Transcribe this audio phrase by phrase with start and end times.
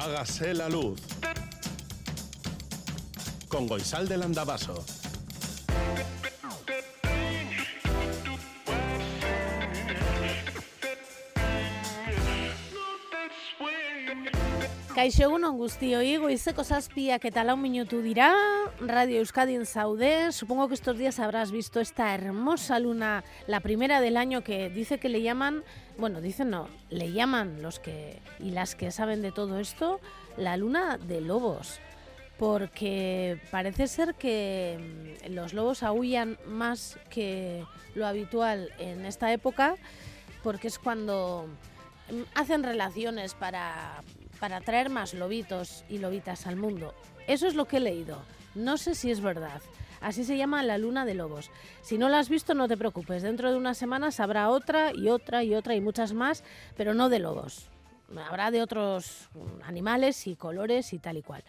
[0.00, 0.98] Hágase la luz.
[3.48, 4.82] Con Goisal del Andabaso.
[15.00, 18.26] Kaixo egunon guztioi, goizeko zazpiak eta lau minutu dira,
[18.84, 20.30] Radio Euskadi en Saudé.
[20.30, 24.98] Supongo que estos días habrás visto esta hermosa luna, la primera del año que dice
[24.98, 25.64] que le llaman,
[25.96, 30.00] bueno, dicen no, le llaman los que y las que saben de todo esto,
[30.36, 31.80] la luna de lobos.
[32.38, 37.64] Porque parece ser que mm, los lobos aullan más que
[37.94, 39.76] lo habitual en esta época,
[40.42, 41.46] porque es cuando
[42.10, 44.02] mm, hacen relaciones para
[44.40, 46.94] para traer más lobitos y lobitas al mundo.
[47.26, 48.18] Eso es lo que he leído.
[48.54, 49.60] No sé si es verdad.
[50.00, 51.50] Así se llama la luna de lobos.
[51.82, 53.22] Si no la has visto, no te preocupes.
[53.22, 56.42] Dentro de unas semanas habrá otra y otra y otra y muchas más,
[56.76, 57.68] pero no de lobos.
[58.26, 59.28] Habrá de otros
[59.62, 61.44] animales y colores y tal y cual.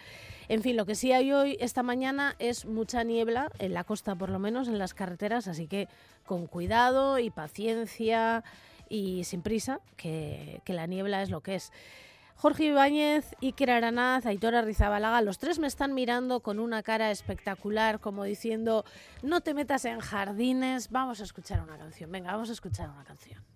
[0.49, 4.15] En fin, lo que sí hay hoy, esta mañana, es mucha niebla, en la costa
[4.15, 5.87] por lo menos, en las carreteras, así que
[6.25, 8.43] con cuidado y paciencia
[8.89, 11.71] y sin prisa, que la niebla es lo que es.
[12.41, 17.99] Jorge Ibáñez, Iker Aranaz, Aitora Rizabalaga, los tres me están mirando con una cara espectacular,
[17.99, 18.83] como diciendo,
[19.21, 22.11] no te metas en jardines, vamos a escuchar una canción.
[22.11, 23.50] Venga, vamos a escuchar una canción.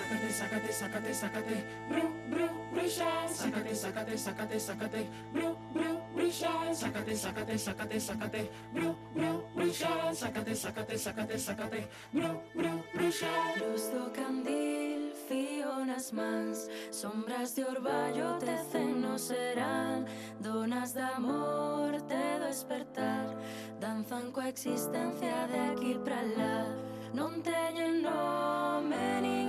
[0.00, 3.28] Sácate, sácate, sácate, sácate, bru, bru, brilla.
[3.28, 6.74] Sácate, sácate, sácate, sácate, bru, bru, brilla.
[6.74, 10.14] Sácate, sácate, sácate, sácate, bru, bru, brilla.
[10.14, 13.34] Sácate, sácate, sácate, sácate, bru, bru, brilla.
[13.60, 20.06] Luz do candil, fío nas mans Sombras de orballo tecen no serán
[20.40, 23.36] Donas de amor te despertar
[23.78, 26.64] Danzan coa existencia de aquí pra lá
[27.12, 29.39] Non teñen nome idade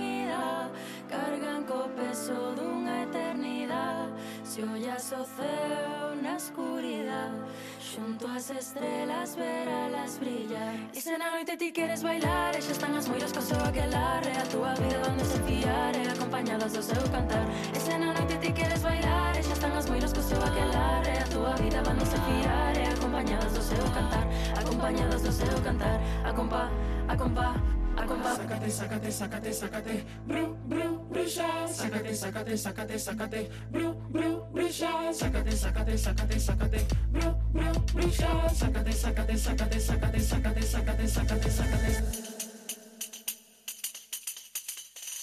[1.12, 7.36] Cargan co peso dunha eternidade Se ollas o ceo na escuridade
[7.78, 10.74] Xunto ás estrelas veralas brillar.
[10.94, 14.32] E se na noite ti queres bailar E xa están as moiras co seu aquelarre
[14.40, 17.46] A túa vida van desafiar E acompañadas do seu cantar.
[17.76, 21.12] E se na noite ti queres bailar E xa están as moiras co seu aquelarre
[21.20, 24.24] A túa vida van desafiar E acompañadas do seu cantar.
[24.56, 26.00] Acompañadas do seu cantar.
[26.24, 26.72] A compa,
[27.06, 27.48] a compa,
[27.96, 28.36] a comba.
[28.36, 31.68] Sácate, sácate, sácate, sácate, bru, bru, bruja.
[31.68, 35.12] Sácate, sácate, sácate, sácate, bru, bru, bruja.
[35.12, 38.48] Sácate, sácate, sácate, sácate, bru, bru, bruja.
[38.54, 41.92] Sácate, sácate, sácate, sácate, sácate, sácate, sácate, sácate.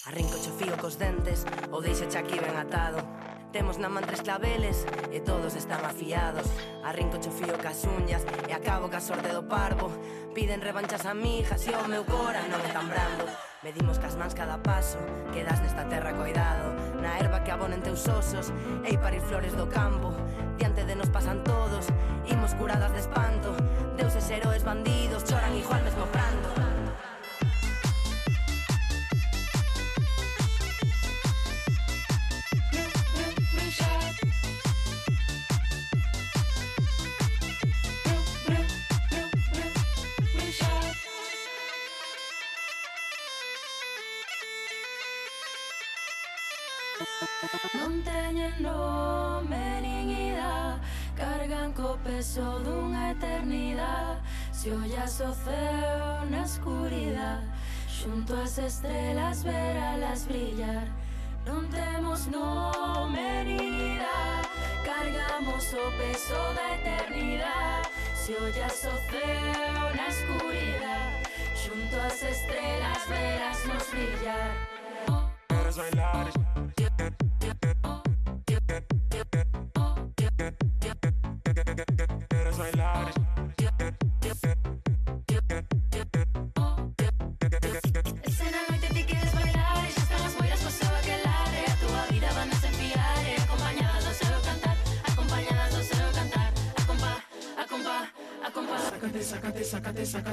[0.06, 2.98] Arrinco cho fío cos dentes ou deixa aquí ben atado
[3.52, 6.46] Temos na man tres claveles e todos están afiados.
[6.86, 9.90] Arrinco cho fío cas uñas e acabo ca sorte do parvo.
[10.30, 13.26] Piden revanchas amigas e o meu cora non é tan brando.
[13.66, 15.02] Medimos cas mans cada paso
[15.34, 16.78] que das nesta terra coidado.
[17.02, 18.54] Na erva que abonen teus osos
[18.86, 20.14] e parir flores do campo.
[20.54, 21.90] Diante de nos pasan todos,
[22.30, 23.50] imos curadas de espanto.
[23.98, 26.79] Deuses heroes bandidos choran igual mesmo brando
[58.00, 60.88] Xunto ás estrelas veralas brillar.
[61.44, 64.48] Non temos nome nin idade
[64.88, 71.28] Cargamos o peso da eternidade Se ollas o ceo na escuridade
[71.60, 74.52] Xunto ás estrelas verás nos brillar.
[75.48, 76.24] Quieres bailar,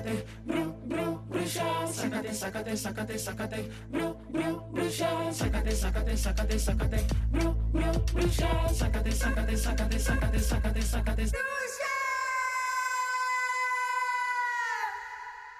[0.07, 7.07] sácate, bru, bru, bruja, sácate, sácate, sácate, sácate, bru, bru, bruja, sácate, sácate, sácate.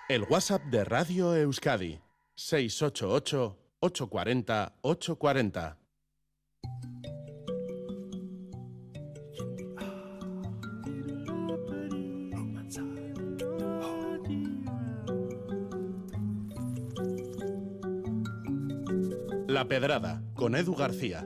[0.10, 2.00] El WhatsApp de Radio Euskadi
[2.36, 5.78] 688 840 840
[19.58, 21.26] La Pedrada, con Edu García.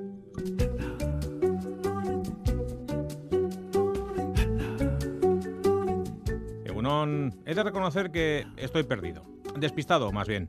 [6.63, 9.23] Egunon, he de reconocer que estoy perdido.
[9.57, 10.47] Despistado, más bien.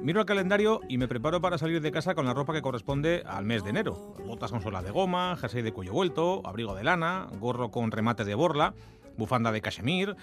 [0.00, 3.24] Miro el calendario y me preparo para salir de casa con la ropa que corresponde
[3.26, 4.14] al mes de enero.
[4.24, 8.22] Botas con sola de goma, jersey de cuello vuelto, abrigo de lana, gorro con remate
[8.22, 8.74] de borla,
[9.16, 10.14] bufanda de cachemir.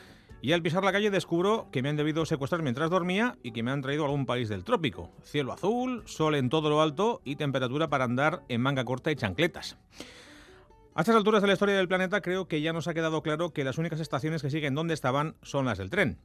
[0.43, 3.61] Y al pisar la calle descubro que me han debido secuestrar mientras dormía y que
[3.61, 5.11] me han traído a algún país del trópico.
[5.23, 9.15] Cielo azul, sol en todo lo alto y temperatura para andar en manga corta y
[9.15, 9.77] chancletas.
[10.95, 13.51] A estas alturas de la historia del planeta creo que ya nos ha quedado claro
[13.51, 16.19] que las únicas estaciones que siguen donde estaban son las del tren.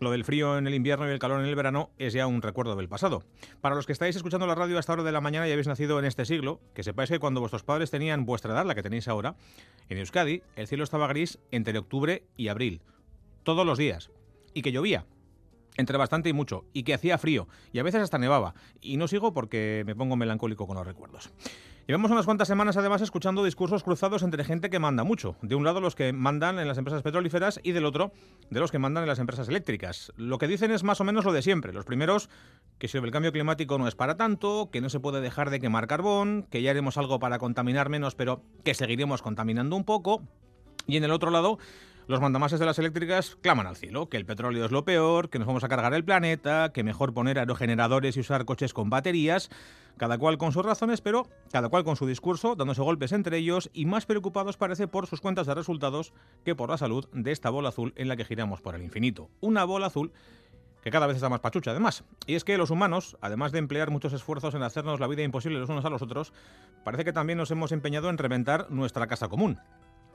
[0.00, 2.42] Lo del frío en el invierno y el calor en el verano es ya un
[2.42, 3.22] recuerdo del pasado.
[3.60, 5.68] Para los que estáis escuchando la radio a esta hora de la mañana y habéis
[5.68, 8.82] nacido en este siglo, que sepáis que cuando vuestros padres tenían vuestra edad, la que
[8.82, 9.36] tenéis ahora,
[9.88, 12.82] en Euskadi el cielo estaba gris entre octubre y abril,
[13.42, 14.10] todos los días,
[14.54, 15.06] y que llovía,
[15.76, 19.08] entre bastante y mucho, y que hacía frío, y a veces hasta nevaba, y no
[19.08, 21.30] sigo porque me pongo melancólico con los recuerdos.
[21.88, 25.34] Llevamos unas cuantas semanas además escuchando discursos cruzados entre gente que manda mucho.
[25.42, 28.12] De un lado los que mandan en las empresas petrolíferas y del otro
[28.50, 30.12] de los que mandan en las empresas eléctricas.
[30.16, 31.72] Lo que dicen es más o menos lo de siempre.
[31.72, 32.30] Los primeros
[32.78, 35.58] que si el cambio climático no es para tanto, que no se puede dejar de
[35.58, 40.22] quemar carbón, que ya haremos algo para contaminar menos pero que seguiremos contaminando un poco.
[40.86, 41.58] Y en el otro lado
[42.06, 45.38] los mandamases de las eléctricas claman al cielo, que el petróleo es lo peor, que
[45.38, 49.50] nos vamos a cargar el planeta, que mejor poner aerogeneradores y usar coches con baterías,
[49.96, 53.70] cada cual con sus razones, pero cada cual con su discurso, dándose golpes entre ellos
[53.72, 56.12] y más preocupados parece por sus cuentas de resultados
[56.44, 59.30] que por la salud de esta bola azul en la que giramos por el infinito.
[59.40, 60.12] Una bola azul
[60.82, 62.04] que cada vez está más pachucha además.
[62.26, 65.60] Y es que los humanos, además de emplear muchos esfuerzos en hacernos la vida imposible
[65.60, 66.32] los unos a los otros,
[66.84, 69.60] parece que también nos hemos empeñado en reventar nuestra casa común.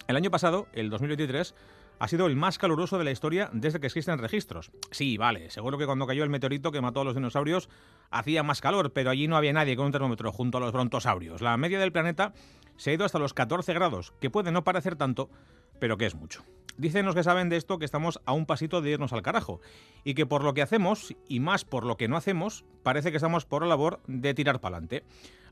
[0.08, 1.54] El año pasado, el 2023,
[2.00, 4.72] ha sido el más caluroso de la historia desde que existen registros.
[4.90, 7.68] Sí, vale, seguro que cuando cayó el meteorito que mató a los dinosaurios
[8.10, 11.42] hacía más calor, pero allí no había nadie con un termómetro junto a los brontosaurios.
[11.42, 12.34] La media del planeta
[12.78, 15.30] se ha ido hasta los 14 grados, que puede no parecer tanto,
[15.80, 16.44] pero que es mucho.
[16.78, 19.62] Dicen los que saben de esto que estamos a un pasito de irnos al carajo,
[20.04, 23.18] y que por lo que hacemos, y más por lo que no hacemos, parece que
[23.18, 25.04] estamos por la labor de tirar para adelante.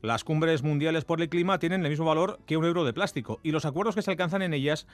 [0.02, 3.40] Las cumbres mundiales por el clima tienen el mismo valor que un euro de plástico,
[3.42, 4.86] y los acuerdos que se alcanzan en ellas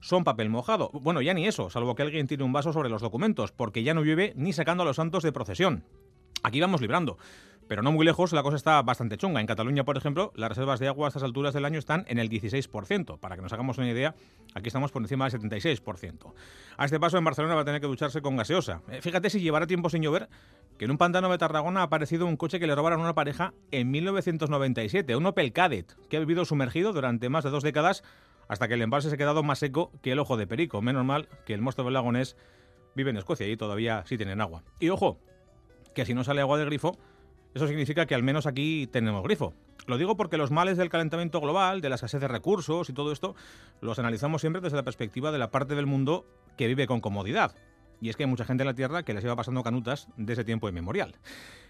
[0.00, 0.90] son papel mojado.
[0.94, 3.92] Bueno, ya ni eso, salvo que alguien tire un vaso sobre los documentos, porque ya
[3.92, 5.84] no llueve ni sacando a los santos de procesión.
[6.42, 7.18] Aquí vamos librando.
[7.68, 9.40] Pero no muy lejos, la cosa está bastante chunga.
[9.40, 12.18] En Cataluña, por ejemplo, las reservas de agua a estas alturas del año están en
[12.18, 13.18] el 16%.
[13.18, 14.14] Para que nos hagamos una idea,
[14.54, 16.34] aquí estamos por encima del 76%.
[16.76, 18.82] A este paso, en Barcelona va a tener que ducharse con gaseosa.
[18.90, 20.28] Eh, fíjate si llevará tiempo sin llover,
[20.78, 23.14] que en un pantano de Tarragona ha aparecido un coche que le robaron a una
[23.14, 28.02] pareja en 1997, un Opel Kadett, que ha vivido sumergido durante más de dos décadas
[28.48, 30.82] hasta que el embalse se ha quedado más seco que el ojo de perico.
[30.82, 32.36] Menos mal que el monstruo del lagonés
[32.94, 34.62] vive en Escocia y todavía sí tienen agua.
[34.78, 35.18] Y ojo,
[35.94, 36.98] que si no sale agua del grifo,
[37.54, 39.54] eso significa que al menos aquí tenemos grifo.
[39.86, 43.12] Lo digo porque los males del calentamiento global, de la escasez de recursos y todo
[43.12, 43.34] esto,
[43.80, 47.54] los analizamos siempre desde la perspectiva de la parte del mundo que vive con comodidad.
[48.00, 50.44] Y es que hay mucha gente en la Tierra que les iba pasando canutas desde
[50.44, 51.14] tiempo inmemorial.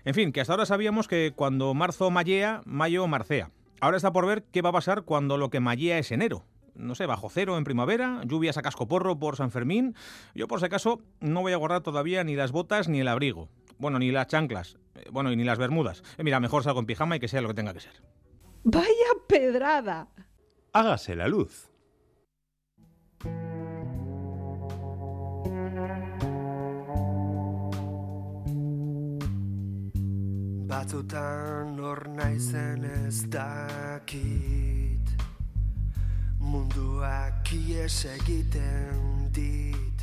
[0.05, 3.51] En fin, que hasta ahora sabíamos que cuando marzo mallea, mayo marcea.
[3.81, 6.45] Ahora está por ver qué va a pasar cuando lo que mallea es enero.
[6.75, 9.95] No sé, bajo cero en primavera, lluvias a cascoporro por San Fermín.
[10.35, 13.49] Yo por si acaso no voy a guardar todavía ni las botas ni el abrigo.
[13.79, 14.79] Bueno, ni las chanclas.
[14.95, 16.03] Eh, Bueno, y ni las bermudas.
[16.19, 18.03] Eh, Mira, mejor salgo en pijama y que sea lo que tenga que ser.
[18.65, 20.09] Vaya pedrada.
[20.73, 21.69] Hágase la luz.
[30.69, 35.07] Batzutan hor naizen ez dakit
[36.41, 39.94] Munduak ies egiten dit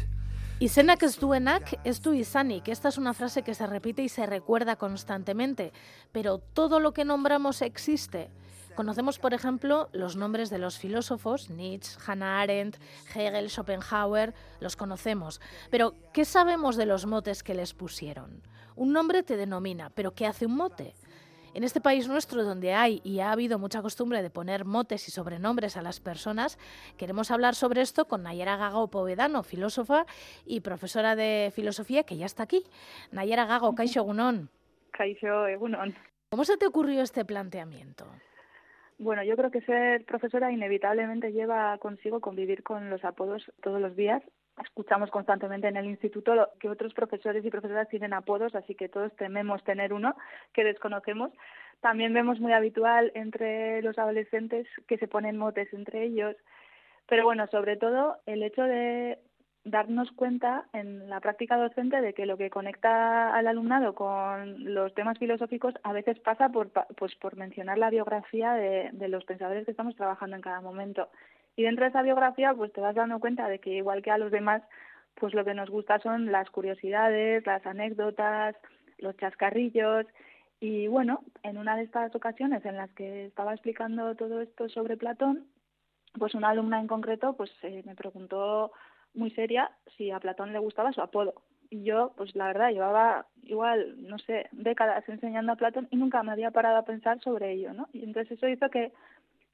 [0.61, 2.67] Izenak ez duenak ez du izanik.
[2.69, 5.73] Esta es una frase que se repite y se recuerda constantemente,
[6.11, 8.29] pero todo lo que nombramos existe.
[8.75, 12.77] Conocemos, por ejemplo, los nombres de los filósofos, Nietzsche, Hannah Arendt,
[13.15, 15.41] Hegel, Schopenhauer, los conocemos.
[15.71, 18.43] Pero, ¿qué sabemos de los motes que les pusieron?
[18.75, 20.93] Un nombre te denomina, pero ¿qué hace un mote?
[21.53, 25.11] En este país nuestro, donde hay y ha habido mucha costumbre de poner motes y
[25.11, 26.57] sobrenombres a las personas,
[26.97, 30.05] queremos hablar sobre esto con Nayera Gago Povedano, filósofa
[30.45, 32.63] y profesora de filosofía, que ya está aquí.
[33.11, 34.49] Nayera Gago, Kaixo Gunón.
[34.91, 35.93] Kaixo, egunon.
[36.29, 38.05] ¿Cómo se te ocurrió este planteamiento?
[38.97, 43.97] Bueno, yo creo que ser profesora inevitablemente lleva consigo convivir con los apodos todos los
[43.97, 44.23] días
[44.63, 49.15] escuchamos constantemente en el instituto que otros profesores y profesoras tienen apodos, así que todos
[49.15, 50.15] tememos tener uno
[50.53, 51.31] que desconocemos.
[51.79, 56.35] También vemos muy habitual entre los adolescentes que se ponen motes entre ellos.
[57.07, 59.19] Pero bueno, sobre todo el hecho de
[59.63, 64.93] darnos cuenta en la práctica docente de que lo que conecta al alumnado con los
[64.95, 69.65] temas filosóficos a veces pasa por, pues por mencionar la biografía de, de los pensadores
[69.65, 71.09] que estamos trabajando en cada momento.
[71.61, 74.17] Y dentro de esa biografía, pues te vas dando cuenta de que igual que a
[74.17, 74.63] los demás,
[75.13, 78.55] pues lo que nos gusta son las curiosidades, las anécdotas,
[78.97, 80.07] los chascarrillos.
[80.59, 84.97] Y bueno, en una de estas ocasiones en las que estaba explicando todo esto sobre
[84.97, 85.45] Platón,
[86.17, 88.71] pues una alumna en concreto pues eh, me preguntó
[89.13, 91.43] muy seria si a Platón le gustaba su apodo.
[91.69, 96.23] Y yo, pues la verdad, llevaba igual, no sé, décadas enseñando a Platón y nunca
[96.23, 97.87] me había parado a pensar sobre ello, ¿no?
[97.93, 98.91] Y entonces eso hizo que,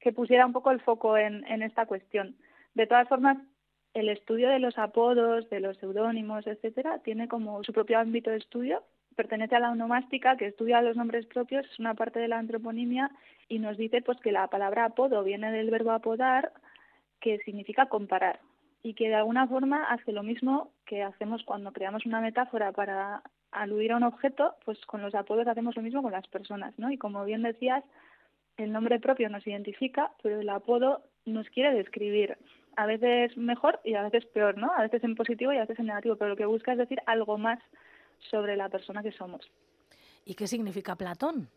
[0.08, 2.38] que pusiera un poco el foco en, esta cuestión.
[2.76, 3.38] De todas formas,
[3.94, 8.38] el estudio de los apodos, de los seudónimos, etcétera, tiene como su propio ámbito de
[8.38, 8.84] estudio.
[9.18, 13.12] Pertenece a la onomástica, que estudia los nombres propios, es una parte de la antroponimia
[13.50, 16.54] y nos dice pues que la palabra apodo viene del verbo apodar,
[17.20, 18.40] que significa comparar
[18.84, 23.24] y que de alguna forma hace lo mismo que hacemos cuando creamos una metáfora para
[23.52, 26.92] aludir a un objeto, pues con los apodos hacemos lo mismo con las personas, ¿no?
[26.92, 27.84] Y como bien decías,
[28.58, 32.38] el nombre propio nos identifica, pero el apodo nos quiere describir.
[32.76, 34.72] A veces mejor y a veces peor, ¿no?
[34.76, 37.00] A veces en positivo y a veces en negativo, pero lo que busca es decir
[37.06, 37.60] algo más
[38.20, 39.50] sobre la persona que somos.
[40.26, 41.48] ¿Y qué significa Platón?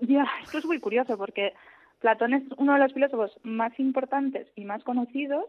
[0.00, 1.54] Ya, esto es muy curioso porque
[2.00, 5.44] Platón es uno de los filósofos más importantes y más conocidos.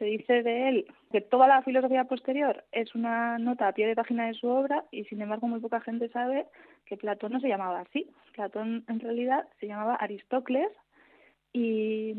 [0.00, 3.94] Se dice de él que toda la filosofía posterior es una nota a pie de
[3.94, 6.46] página de su obra y sin embargo muy poca gente sabe
[6.86, 8.10] que Platón no se llamaba así.
[8.32, 10.70] Platón en realidad se llamaba Aristócles
[11.52, 12.14] y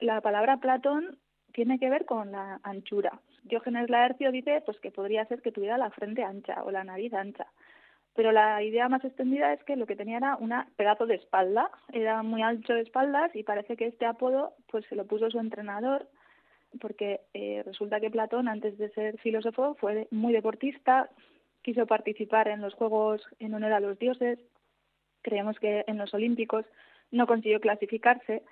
[0.00, 1.18] la palabra Platón
[1.52, 3.20] tiene que ver con la anchura.
[3.42, 7.12] Diógenes Laercio dice pues que podría ser que tuviera la frente ancha o la nariz
[7.12, 7.46] ancha.
[8.14, 11.70] Pero la idea más extendida es que lo que tenía era un pedazo de espalda,
[11.92, 15.38] era muy ancho de espaldas y parece que este apodo pues se lo puso su
[15.38, 16.08] entrenador
[16.80, 21.10] porque eh, resulta que Platón antes de ser filósofo fue muy deportista,
[21.62, 24.38] quiso participar en los Juegos en honor a los dioses,
[25.22, 26.64] creemos que en los Olímpicos
[27.10, 28.42] no consiguió clasificarse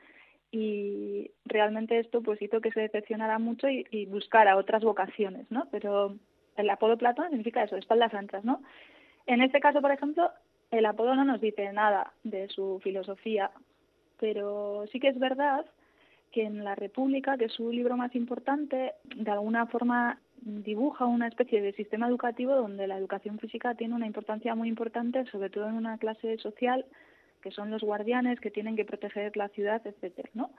[0.53, 5.69] y realmente esto pues hizo que se decepcionara mucho y, y buscara otras vocaciones, ¿no?
[5.71, 6.17] Pero
[6.57, 8.63] el apodo Platón significa eso, espaldas anchas, ¿no?
[9.27, 10.31] En este caso, por ejemplo,
[10.71, 13.51] el apodo no nos dice nada de su filosofía,
[14.19, 15.65] pero sí que es verdad
[16.33, 21.29] que en La República, que es su libro más importante, de alguna forma dibuja una
[21.29, 25.69] especie de sistema educativo donde la educación física tiene una importancia muy importante, sobre todo
[25.69, 26.87] en una clase social
[27.43, 30.51] que son los guardianes que tienen que proteger la ciudad, etcétera, ¿no?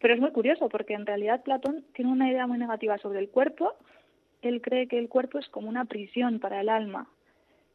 [0.00, 3.28] Pero es muy curioso porque en realidad Platón tiene una idea muy negativa sobre el
[3.28, 3.74] cuerpo.
[4.42, 7.08] Él cree que el cuerpo es como una prisión para el alma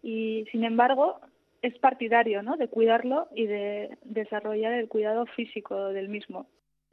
[0.01, 1.19] y sin embargo
[1.61, 2.57] es partidario, ¿no?
[2.57, 6.47] De cuidarlo y de desarrollar el cuidado físico del mismo.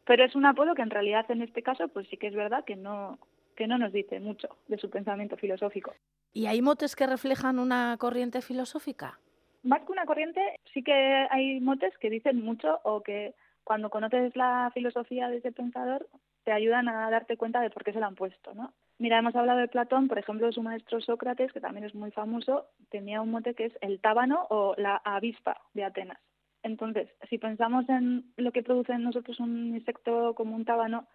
[0.04, 2.64] Pero es un apodo que en realidad en este caso pues sí que es verdad
[2.64, 3.18] que no
[3.56, 5.92] que no nos dice mucho de su pensamiento filosófico.
[6.32, 9.18] ¿Y hay motes que reflejan una corriente filosófica?
[9.62, 10.40] Más que una corriente,
[10.72, 15.52] sí que hay motes que dicen mucho o que cuando conoces la filosofía de ese
[15.52, 16.08] pensador
[16.44, 18.72] te ayudan a darte cuenta de por qué se la han puesto, ¿no?
[18.98, 22.66] Mira, hemos hablado de Platón, por ejemplo, su maestro Sócrates, que también es muy famoso,
[22.90, 26.18] tenía un mote que es el tábano o la avispa de Atenas.
[26.62, 31.06] Entonces, si pensamos en lo que produce en nosotros un insecto como un tábano,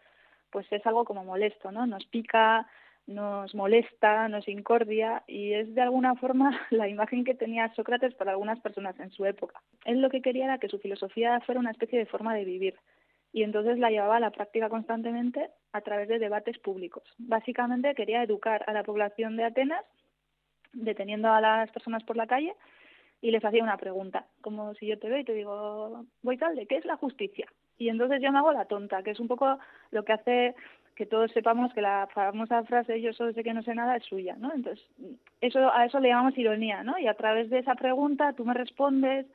[0.49, 1.85] pues es algo como molesto, ¿no?
[1.85, 2.67] Nos pica,
[3.07, 8.31] nos molesta, nos incordia y es de alguna forma la imagen que tenía Sócrates para
[8.31, 9.61] algunas personas en su época.
[9.85, 12.75] Él lo que quería era que su filosofía fuera una especie de forma de vivir
[13.31, 17.03] y entonces la llevaba a la práctica constantemente a través de debates públicos.
[17.17, 19.83] Básicamente quería educar a la población de Atenas
[20.71, 22.53] deteniendo a las personas por la calle
[23.25, 26.55] y les hacía una pregunta, como si yo te veo y te digo, voy tal,
[26.55, 27.47] ¿de qué es la justicia?
[27.75, 29.57] Y entonces yo me hago la tonta, que es un poco
[29.89, 30.55] lo que hace
[30.93, 34.03] que todos sepamos que la famosa frase yo solo sé que no sé nada es
[34.03, 34.53] suya, ¿no?
[34.53, 34.85] Entonces,
[35.41, 36.99] eso a eso le llamamos ironía, ¿no?
[36.99, 39.25] Y a través de esa pregunta tú me respondes,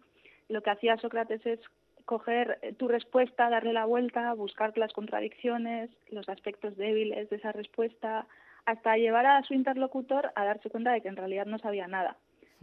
[0.49, 1.59] lo que hacía Sócrates es
[2.05, 8.29] coger tu respuesta, darle la vuelta, buscar las contradicciones, los aspectos débiles de esa respuesta,
[8.67, 12.17] hasta llevar a su interlocutor a darse cuenta de que en realidad no sabía nada.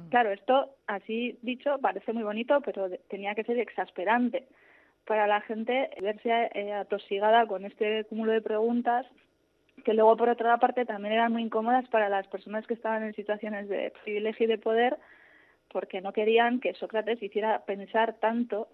[0.10, 4.48] Claro, esto, así dicho, parece muy bonito, pero tenía que ser exasperante
[5.06, 9.06] para la gente verse eh, atosigada con este cúmulo de preguntas
[9.84, 13.13] que luego, por otra parte, también eran muy incómodas para las personas que estaban en
[13.13, 14.98] situaciones de privilegio y de poder,
[15.72, 18.68] porque no querían que Sócrates hiciera pensar tanto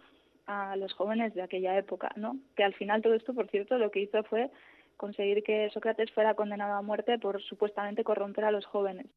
[0.48, 2.38] a los jóvenes de aquella época, ¿no?
[2.56, 4.50] Que al final todo esto, por cierto, lo que hizo fue
[4.98, 9.08] conseguir que Sócrates fuera condenado a muerte por supuestamente corromper a los jóvenes.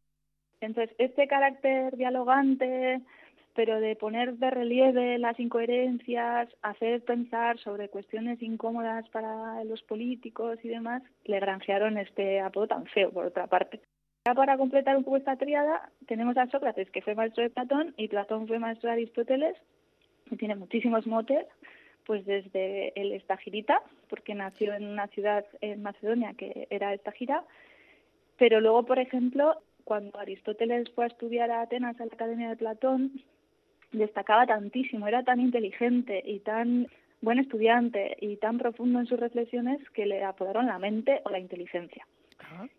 [0.61, 3.01] Entonces, este carácter dialogante,
[3.55, 10.59] pero de poner de relieve las incoherencias, hacer pensar sobre cuestiones incómodas para los políticos
[10.63, 13.81] y demás, le granjearon este apodo tan feo, por otra parte.
[14.27, 17.95] Ya para completar un poco esta triada, tenemos a Sócrates, que fue maestro de Platón,
[17.97, 19.57] y Platón fue maestro de Aristóteles,
[20.31, 21.47] y tiene muchísimos motes,
[22.05, 27.45] pues desde el Estagirita, porque nació en una ciudad en Macedonia que era Estagira,
[28.39, 32.57] pero luego, por ejemplo, cuando Aristóteles fue a estudiar a Atenas a la Academia de
[32.57, 33.23] Platón,
[33.93, 36.89] destacaba tantísimo, era tan inteligente y tan
[37.21, 41.39] buen estudiante y tan profundo en sus reflexiones que le apodaron la mente o la
[41.39, 42.05] inteligencia.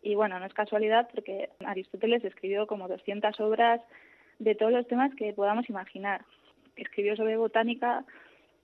[0.02, 3.80] Y bueno, no es casualidad porque Aristóteles escribió como 200 obras
[4.40, 6.26] de todos los temas que podamos imaginar.
[6.76, 8.04] Escribió sobre botánica,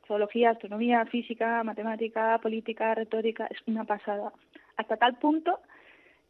[0.06, 4.34] zoología, astronomía, física, matemática, política, retórica, es una pasada.
[4.76, 5.60] Hasta tal punto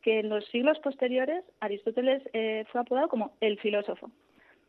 [0.04, 4.12] que en los siglos posteriores Aristóteles eh, fue apodado como el filósofo.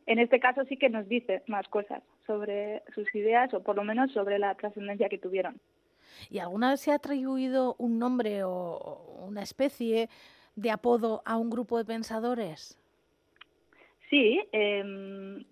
[0.06, 3.84] En este caso sí que nos dice más cosas sobre sus ideas o por lo
[3.84, 5.60] menos sobre la trascendencia que tuvieron.
[6.30, 10.08] ¿Y alguna vez se ha atribuido un nombre o una especie
[10.54, 12.78] de apodo a un grupo de pensadores?
[14.10, 15.44] Sí, eh,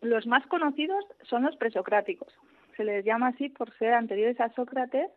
[0.00, 2.32] los más conocidos son los presocráticos.
[2.76, 5.10] Se les llama así por ser anteriores a Sócrates,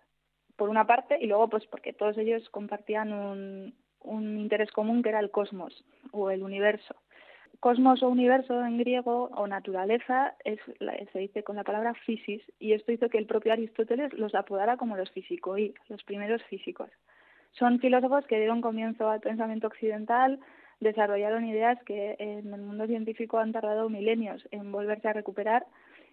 [0.55, 5.09] por una parte, y luego pues porque todos ellos compartían un, un interés común que
[5.09, 6.95] era el cosmos o el universo.
[7.59, 10.59] Cosmos o universo en griego o naturaleza es,
[11.11, 14.77] se dice con la palabra physis y esto hizo que el propio Aristóteles los apodara
[14.77, 16.89] como los físicos, los primeros físicos.
[17.51, 20.39] Son filósofos que dieron comienzo al pensamiento occidental,
[20.79, 25.65] desarrollaron ideas que en el mundo científico han tardado milenios en volverse a recuperar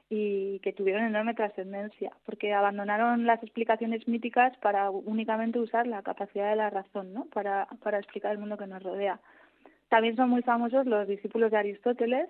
[0.09, 6.51] y que tuvieron enorme trascendencia, porque abandonaron las explicaciones míticas para únicamente usar la capacidad
[6.51, 7.25] de la razón, ¿no?
[7.27, 9.21] para, para explicar el mundo que nos rodea.
[9.89, 12.29] También son muy famosos los discípulos de Aristóteles,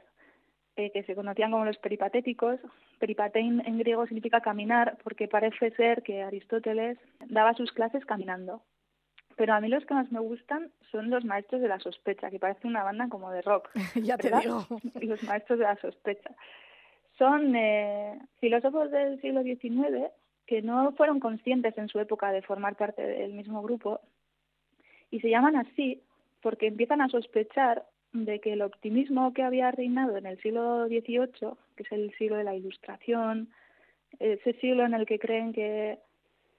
[0.77, 2.61] eh, que se conocían como los peripatéticos.
[2.99, 6.99] Peripatein en griego significa caminar, porque parece ser que Aristóteles
[7.29, 8.63] daba sus clases caminando.
[9.37, 12.39] Pero a mí los que más me gustan son los maestros de la sospecha, que
[12.39, 13.71] parece una banda como de rock.
[14.03, 14.67] ya te digo.
[15.01, 16.31] Los maestros de la sospecha.
[17.19, 20.11] Son eh, filósofos del siglo XIX
[20.47, 24.01] que no fueron conscientes en su época de formar parte del mismo grupo
[25.11, 26.03] y se llaman así
[26.41, 31.55] porque empiezan a sospechar de que el optimismo que había reinado en el siglo XVIII,
[31.77, 33.49] que es el siglo de la Ilustración,
[34.19, 35.99] ese siglo en el que creen que,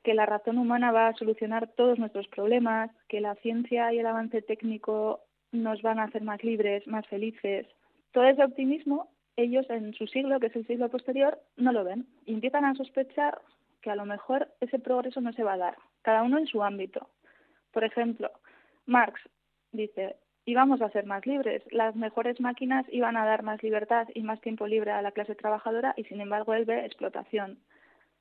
[0.04, 4.06] que la razón humana va a solucionar todos nuestros problemas, que la ciencia y el
[4.06, 7.66] avance técnico nos van a hacer más libres, más felices.
[8.12, 12.06] Todo ese optimismo, ellos en su siglo, que es el siglo posterior, no lo ven
[12.26, 13.40] y empiezan a sospechar
[13.82, 16.64] que a lo mejor ese progreso no se va a dar, cada uno en su
[16.64, 17.08] ámbito.
[17.72, 18.32] Por ejemplo,
[18.88, 19.22] Marx
[19.72, 24.24] dice, íbamos a ser más libres, las mejores máquinas iban a dar más libertad y
[24.24, 27.60] más tiempo libre a la clase trabajadora y sin embargo él ve explotación.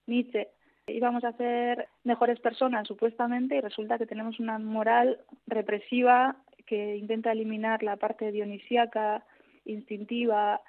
[0.07, 0.49] Nietzsche,
[0.87, 7.33] íbamos a ser mejores personas supuestamente y resulta que tenemos una moral represiva que intenta
[7.33, 9.25] eliminar la parte dionisíaca,
[9.65, 10.61] instintiva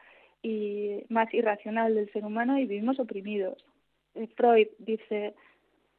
[0.41, 3.63] y más irracional del ser humano y vivimos oprimidos.
[4.15, 5.33] Eh, Freud dice,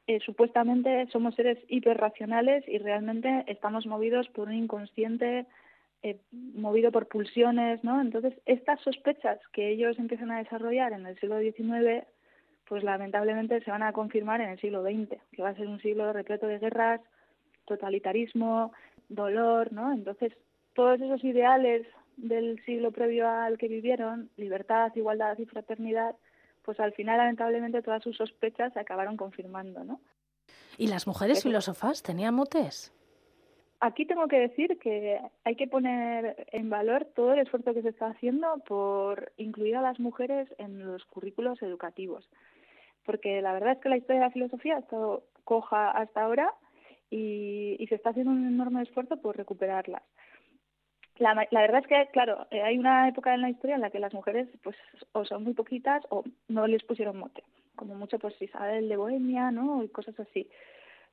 [0.07, 5.47] eh, supuestamente somos seres hiperracionales y realmente estamos movidos por un inconsciente
[6.03, 8.01] eh, movido por pulsiones, ¿no?
[8.01, 12.07] Entonces, estas sospechas que ellos empiezan a desarrollar en el siglo XIX,
[12.69, 15.81] pues lamentablemente se van a confirmar en el siglo XX, que va a ser un
[15.81, 17.01] siglo repleto de guerras,
[17.65, 18.73] totalitarismo,
[19.09, 19.93] dolor, ¿no?
[19.93, 20.33] Entonces,
[20.75, 21.87] todos esos ideales
[22.19, 26.17] del siglo previo al que vivieron, libertad, igualdad y fraternidad,
[26.63, 30.01] pues al final lamentablemente todas sus sospechas se acabaron confirmando, ¿no?
[30.77, 32.93] ¿Y las mujeres filósofas tenían motes?
[33.81, 37.91] Aquí tengo que decir que hay que poner en valor todo el esfuerzo que se
[37.91, 42.29] está haciendo por incluir a las mujeres en los currículos educativos,
[43.07, 46.53] porque la verdad es que la historia de la filosofía ha estado coja hasta ahora
[47.09, 50.03] y, y se está haciendo un enorme esfuerzo por recuperarlas
[51.19, 53.91] la, la, verdad es que, claro, eh, hay una época en la historia en la
[53.91, 54.77] que las mujeres pues
[55.13, 57.43] o son muy poquitas o no les pusieron mote,
[57.77, 59.83] como mucho pues Isabel de Bohemia, ¿no?
[59.83, 60.49] Y cosas así.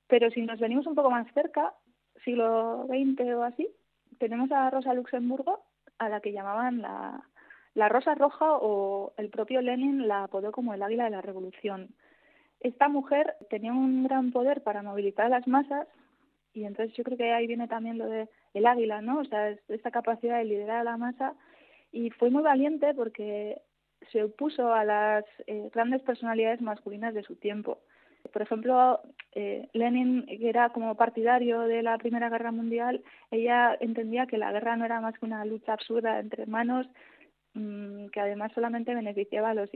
[0.07, 1.73] Pero si nos venimos un poco más cerca,
[2.23, 3.67] siglo XX o así,
[4.19, 5.63] tenemos a Rosa Luxemburgo,
[5.97, 7.23] a la que llamaban la,
[7.73, 11.89] la Rosa Roja o el propio Lenin la apodó como el águila de la revolución.
[12.59, 15.87] Esta mujer tenía un gran poder para movilizar a las masas
[16.53, 19.19] y entonces yo creo que ahí viene también lo de el águila, ¿no?
[19.19, 21.35] O sea, esta capacidad de liderar a la masa
[21.91, 23.61] y fue muy valiente porque
[24.11, 27.79] se opuso a las eh, grandes personalidades masculinas de su tiempo.
[28.31, 29.01] Por ejemplo,
[29.33, 34.51] eh, Lenin, que era como partidario de la Primera Guerra Mundial, ella entendía que la
[34.51, 36.87] guerra no era más que una lucha absurda entre hermanos,
[37.53, 39.69] mm, que además solamente beneficiaba a los,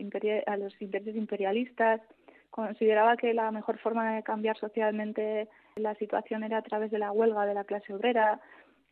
[0.45, 2.01] a los intereses imperialistas.
[2.49, 7.11] Consideraba que la mejor forma de cambiar socialmente la situación era a través de la
[7.11, 8.41] huelga de la clase obrera.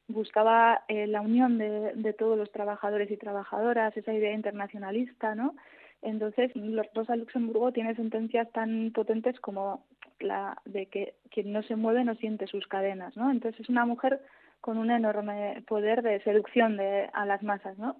[0.07, 5.55] Buscaba eh, la unión de, de todos los trabajadores y trabajadoras, esa idea internacionalista, ¿no?
[6.01, 6.51] Entonces,
[6.93, 9.85] Rosa Luxemburgo tiene sentencias tan potentes como
[10.19, 13.31] la de que quien no se mueve no siente sus cadenas, ¿no?
[13.31, 14.21] Entonces es una mujer
[14.61, 17.97] con un enorme poder de seducción de, a las masas, ¿no?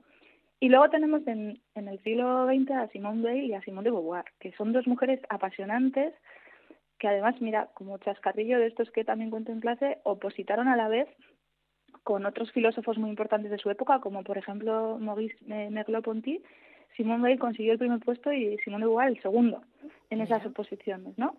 [0.59, 3.91] Y luego tenemos en, en el siglo XX a Simone Weil y a Simone de
[3.91, 6.13] Beauvoir, que son dos mujeres apasionantes
[6.97, 10.87] que además, mira, como chascarrillo de estos que también cuento en clase, opositaron a la
[10.87, 11.07] vez
[12.07, 16.41] con otros filósofos muy importantes de su época, como por ejemplo Maurice Merleau-Ponty.
[16.95, 19.61] Simone Weil consiguió el primer puesto y Simone de Beauvoir el segundo
[20.09, 21.35] en esas oposiciones, ¿no?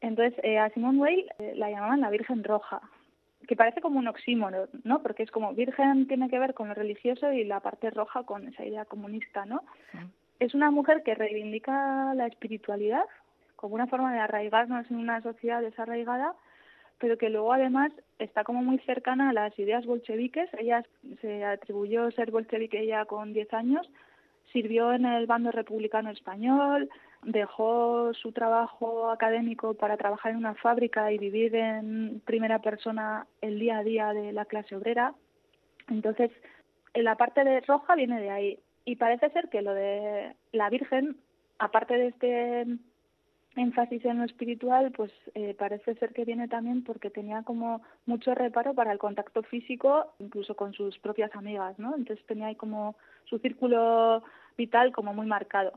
[0.00, 2.80] Entonces, eh, a Simone Weil eh, la llamaban la Virgen Roja,
[3.46, 5.02] que parece como un oxímono, ¿no?
[5.04, 8.48] Porque es como Virgen tiene que ver con lo religioso y la parte roja con
[8.48, 9.62] esa idea comunista, ¿no?
[10.40, 13.04] Es una mujer que reivindica la espiritualidad
[13.54, 16.34] como una forma de arraigarnos en una sociedad desarraigada,
[16.98, 20.50] pero que luego además está como muy cercana a las ideas bolcheviques.
[20.58, 20.84] Ella
[21.20, 23.88] se atribuyó ser bolchevique ya con 10 años,
[24.52, 26.88] sirvió en el bando republicano español,
[27.22, 33.58] dejó su trabajo académico para trabajar en una fábrica y vivir en primera persona el
[33.58, 35.14] día a día de la clase obrera.
[35.88, 36.30] Entonces,
[36.94, 38.58] la parte de roja viene de ahí.
[38.84, 41.16] Y parece ser que lo de la Virgen,
[41.58, 42.66] aparte de este
[43.58, 48.34] énfasis en lo espiritual, pues eh, parece ser que viene también porque tenía como mucho
[48.34, 51.94] reparo para el contacto físico, incluso con sus propias amigas, ¿no?
[51.96, 54.22] Entonces tenía ahí como su círculo
[54.56, 55.72] vital como muy marcado.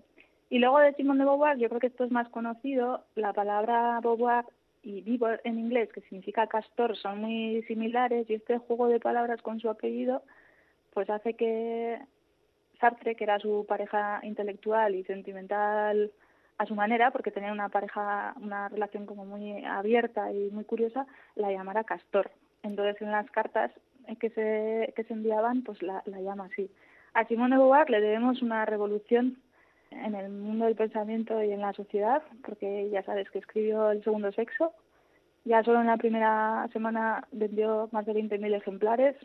[0.49, 3.99] Y luego de Simone de Beauvoir, yo creo que esto es más conocido, la palabra
[4.01, 4.45] Beauvoir
[4.83, 9.41] y Beaver en inglés, que significa castor, son muy similares y este juego de palabras
[9.41, 10.23] con su apellido,
[10.93, 11.99] pues hace que
[12.79, 16.11] Sartre, que era su pareja intelectual y sentimental
[16.61, 21.07] a su manera, porque tenía una pareja, una relación como muy abierta y muy curiosa,
[21.33, 22.29] la llamara castor.
[22.61, 23.71] Entonces en las cartas
[24.19, 26.69] que se, que se enviaban, pues la, la llama así.
[27.15, 29.37] A Simone de Beauvoir le debemos una revolución
[29.89, 34.03] en el mundo del pensamiento y en la sociedad, porque ya sabes que escribió El
[34.03, 34.71] segundo sexo.
[35.45, 39.15] Ya solo en la primera semana vendió más de 20.000 ejemplares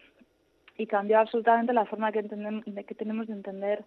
[0.79, 3.85] y cambió absolutamente la forma que, entendemos, de que tenemos de entender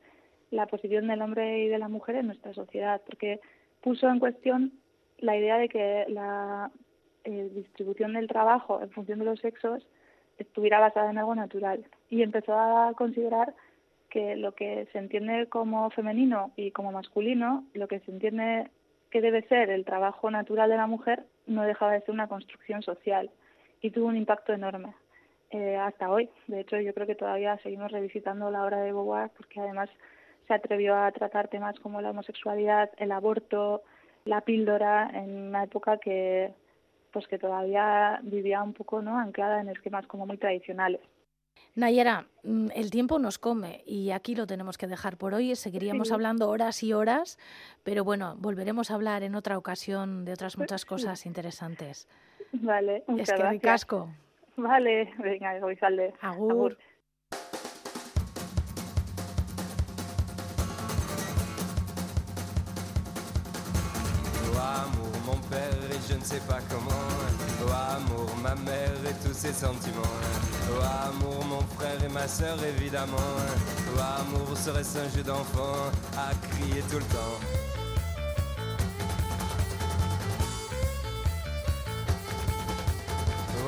[0.51, 3.39] la posición del hombre y de la mujer en nuestra sociedad, porque
[3.81, 4.73] puso en cuestión
[5.19, 6.71] la idea de que la
[7.23, 9.85] eh, distribución del trabajo en función de los sexos
[10.37, 13.53] estuviera basada en algo natural y empezó a considerar
[14.09, 18.69] que lo que se entiende como femenino y como masculino, lo que se entiende
[19.11, 22.81] que debe ser el trabajo natural de la mujer, no dejaba de ser una construcción
[22.81, 23.29] social
[23.81, 24.93] y tuvo un impacto enorme
[25.51, 26.29] eh, hasta hoy.
[26.47, 29.89] De hecho, yo creo que todavía seguimos revisitando la obra de Beauvoir porque además
[30.49, 33.83] se atrevió a tratar temas como la homosexualidad, el aborto,
[34.25, 36.51] la píldora en una época que
[37.11, 41.01] pues que todavía vivía un poco no anclada en esquemas como muy tradicionales.
[41.75, 45.55] Nayera, mm, el tiempo nos come y aquí lo tenemos que dejar por hoy.
[45.55, 47.37] Seguiríamos hablando horas y horas,
[47.83, 52.07] pero bueno, volveremos a hablar en otra ocasión de otras muchas cosas interesantes.
[52.53, 53.61] Vale, muchas es que gracias.
[53.61, 54.09] casco.
[54.57, 56.13] Vale, venga, Goizalde.
[56.21, 56.51] Agur.
[56.51, 56.77] Agur.
[66.09, 66.89] Je ne sais pas comment.
[67.61, 70.15] Oh amour, ma mère et tous ses sentiments.
[70.71, 73.17] Oh amour, mon frère et ma sœur évidemment.
[73.95, 77.68] Oh amour, serait-ce un jeu d'enfant à crier tout le temps.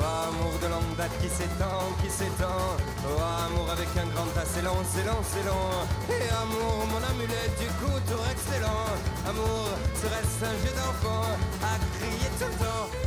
[0.02, 0.82] Oh amour de longue
[1.20, 2.76] qui s'étend, qui s'étend.
[3.06, 5.70] Oh amour avec un grand tas, c'est long, c'est long, c'est long.
[6.10, 7.96] Et amour, mon amulette du coup,
[8.32, 8.90] excellent.
[9.28, 11.26] Amour, serait-ce un jeu d'enfant
[11.62, 13.01] à crier tout le temps.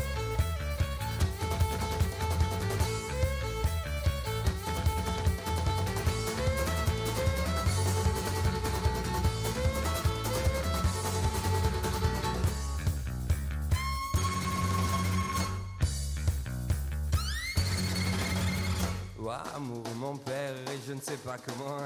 [19.55, 21.77] Amour, mon père et je ne sais pas comment.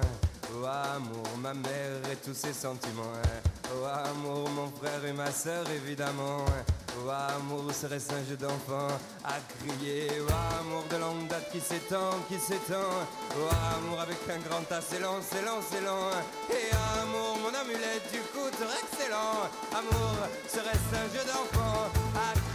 [0.52, 3.22] Oh amour, ma mère et tous ses sentiments.
[3.72, 6.44] Oh amour, mon frère et ma sœur évidemment.
[6.98, 8.88] Oh amour, serait-ce un jeu d'enfant
[9.24, 10.08] à crier?
[10.22, 12.90] Oh amour de longue date qui s'étend, qui s'étend.
[13.38, 16.10] Oh amour avec un grand tas, c'est long, c'est long, c'est long.
[16.50, 19.46] Et amour, mon amulette du coup, excellent.
[19.78, 20.16] Amour,
[20.48, 22.49] serait-ce un jeu d'enfant à crier.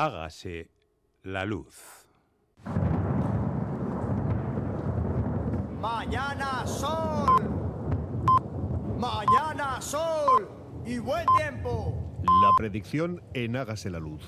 [0.00, 0.70] Hágase
[1.24, 2.08] la luz.
[5.78, 7.42] Mañana sol.
[8.98, 10.48] Mañana sol
[10.86, 11.94] y buen tiempo.
[12.42, 14.26] La predicción en Hágase la luz.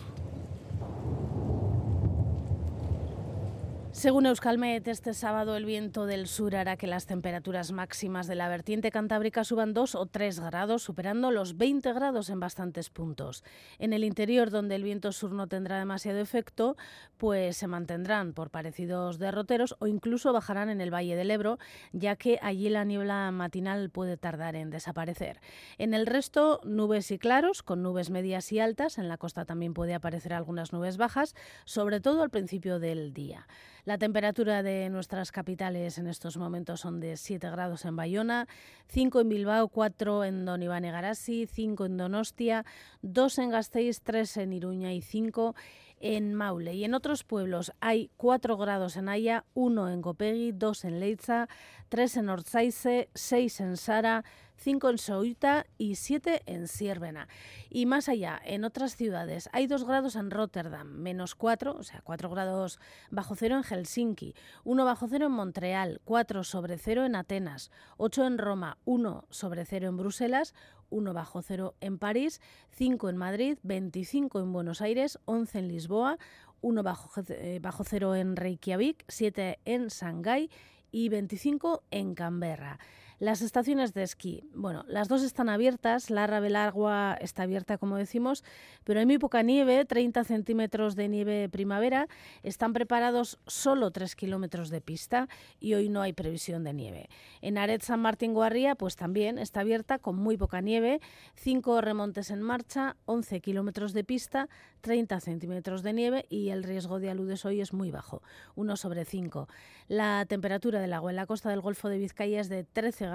[3.93, 8.49] Según Euskalmet, este sábado el viento del sur hará que las temperaturas máximas de la
[8.49, 13.45] vertiente cantábrica suban 2 o 3 grados, superando los 20 grados en bastantes puntos.
[13.79, 16.75] En el interior, donde el viento sur no tendrá demasiado efecto,
[17.19, 21.59] pues se mantendrán por parecidos derroteros o incluso bajarán en el Valle del Ebro,
[21.93, 25.39] ya que allí la niebla matinal puede tardar en desaparecer.
[25.77, 28.97] En el resto, nubes y claros, con nubes medias y altas.
[28.97, 31.35] En la costa también puede aparecer algunas nubes bajas,
[31.67, 33.47] sobre todo al principio del día.
[33.85, 38.47] La temperatura de nuestras capitales en estos momentos son de 7 grados en Bayona,
[38.87, 42.65] 5 en Bilbao, 4 en Don Iván Garasi, 5 en Donostia,
[43.03, 45.57] 2 en Gasteiz, 3 en Iruña y 5
[45.99, 46.75] en Maule.
[46.75, 51.49] Y en otros pueblos hay 4 grados en Haya, 1 en Copegui, 2 en Leitza,
[51.89, 54.25] 3 en Orzaize, 6 en Sara,
[54.63, 57.29] 5 en Souita y 7 en Siervena.
[57.69, 62.01] Y más allá, en otras ciudades, hay 2 grados en Rotterdam, menos 4, o sea,
[62.03, 62.79] 4 grados
[63.11, 68.27] bajo cero en Helsinki, 1 bajo cero en Montreal, 4 sobre cero en Atenas, 8
[68.27, 70.55] en Roma, 1 sobre cero en Bruselas,
[70.91, 76.19] 1 bajo cero en París, 5 en Madrid, 25 en Buenos Aires, 11 en Lisboa,
[76.61, 80.51] 1 bajo, eh, bajo cero en Reykjavik, 7 en Shanghái
[80.93, 82.79] y 25 en Canberra.
[83.23, 88.43] Las estaciones de esquí, bueno, las dos están abiertas, la Rabelargua está abierta como decimos,
[88.83, 92.09] pero hay muy poca nieve, 30 centímetros de nieve primavera,
[92.43, 95.29] están preparados solo 3 kilómetros de pista
[95.61, 97.09] y hoy no hay previsión de nieve.
[97.43, 101.01] En Aret San Martín Guarría pues también está abierta con muy poca nieve,
[101.37, 104.49] 5 remontes en marcha, 11 kilómetros de pista,
[104.81, 108.21] 30 centímetros de nieve y el riesgo de aludes hoy es muy bajo,
[108.57, 109.47] 1 sobre 5.
[109.87, 113.12] La temperatura del agua en la costa del Golfo de Vizcaya es de 13 grados,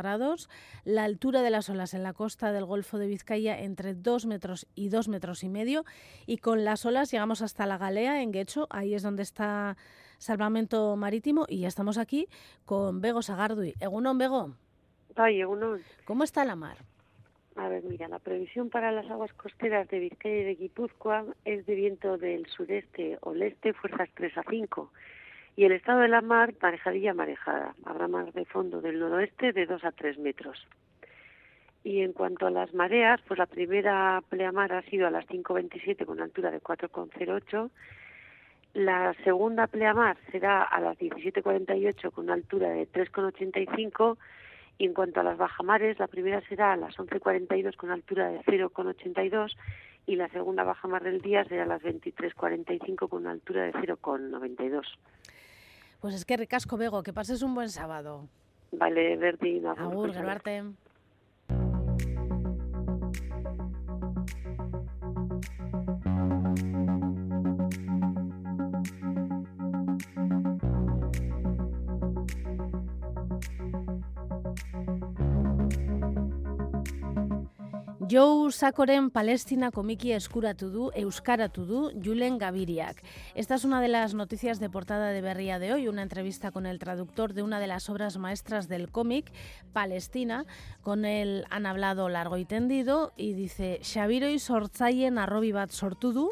[0.84, 4.68] la altura de las olas en la costa del Golfo de Vizcaya entre 2 metros
[4.76, 5.84] y 2 metros y medio
[6.26, 9.78] y con las olas llegamos hasta la Galea en Guecho, ahí es donde está
[10.18, 12.28] Salvamento Marítimo y ya estamos aquí
[12.66, 13.76] con Bego Sagardui.
[13.80, 14.56] Egunon, Bego.
[15.16, 15.82] Ay, Egunon.
[16.06, 16.78] ¿Cómo está la mar?
[17.56, 21.66] A ver, mira, la previsión para las aguas costeras de Vizcaya y de Guipúzcoa es
[21.66, 24.92] de viento del sureste o este, fuerzas 3 a 5.
[25.58, 27.74] Y el estado de la mar, marejadilla marejada.
[27.84, 30.68] Habrá mar de fondo del noroeste de 2 a 3 metros.
[31.84, 36.06] Y en cuanto a las mareas, pues la primera pleamar ha sido a las 5.27
[36.06, 37.72] con altura de 4,08.
[38.76, 44.16] La segunda pleamar será a las 17.48 con altura de 3,85
[44.78, 48.42] y en cuanto a las bajamares, la primera será a las 11.42 con altura de
[48.42, 49.58] 0,82
[50.06, 54.86] y la segunda bajamar del día será a las 23.45 con una altura de 0,92.
[56.00, 58.28] Pues es que ricasco, Bego, que pases un buen sábado.
[58.72, 59.62] Vale, Berti.
[59.66, 60.12] Agur,
[78.10, 83.02] Joe Sakoren Palestina komiki eskuratu du, euskaratu du Julen Gaviriak.
[83.36, 86.66] Esta es una de las noticias de portada de Berría de hoy, una entrevista con
[86.66, 89.34] el traductor de una de las obras maestras del cómic,
[89.74, 90.46] Palestina.
[90.84, 96.30] Con él han hablado largo y tendido y dice, Xabiroi sortzaien arrobi bat sortu du,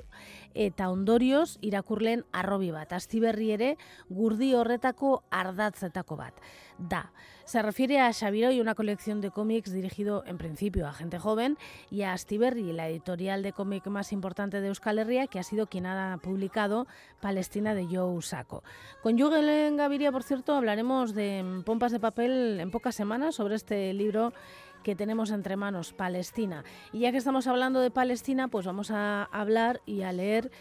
[0.54, 2.94] eta ondorioz irakurlen arrobi bat.
[2.94, 3.76] Astiberri ere
[4.08, 6.40] gurdi horretako ardatzetako bat.
[6.78, 7.10] Da.
[7.46, 11.60] Se refiere a Xaviro y una colección de cómics dirigido en principio a gente joven
[11.92, 15.68] y a Astiberri, la editorial de cómic más importante de Euskal Herria, que ha sido
[15.68, 16.88] quien ha publicado
[17.22, 18.64] Palestina de Joe Sacco.
[19.04, 23.94] Con Jugel Gaviria, por cierto, hablaremos de pompas de papel en pocas semanas sobre este
[23.94, 24.34] libro
[24.86, 26.64] que tenemos entre manos, Palestina.
[26.94, 30.52] Y ya que estamos hablando de Palestina, pues vamos a hablar y a leer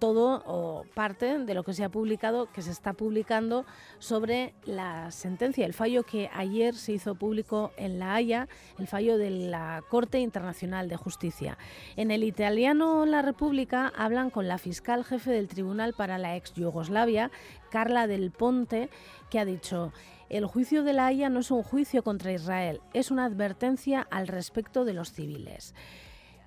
[0.00, 3.64] todo o parte de lo que se ha publicado, que se está publicando
[4.00, 8.48] sobre la sentencia, el fallo que ayer se hizo público en La Haya,
[8.80, 11.56] el fallo de la Corte Internacional de Justicia.
[11.94, 16.52] En el italiano La República hablan con la fiscal jefe del Tribunal para la ex
[16.54, 17.30] Yugoslavia,
[17.70, 18.90] Carla del Ponte,
[19.30, 19.92] que ha dicho
[20.30, 24.28] el juicio de la Haya no es un juicio contra Israel, es una advertencia al
[24.28, 25.74] respecto de los civiles.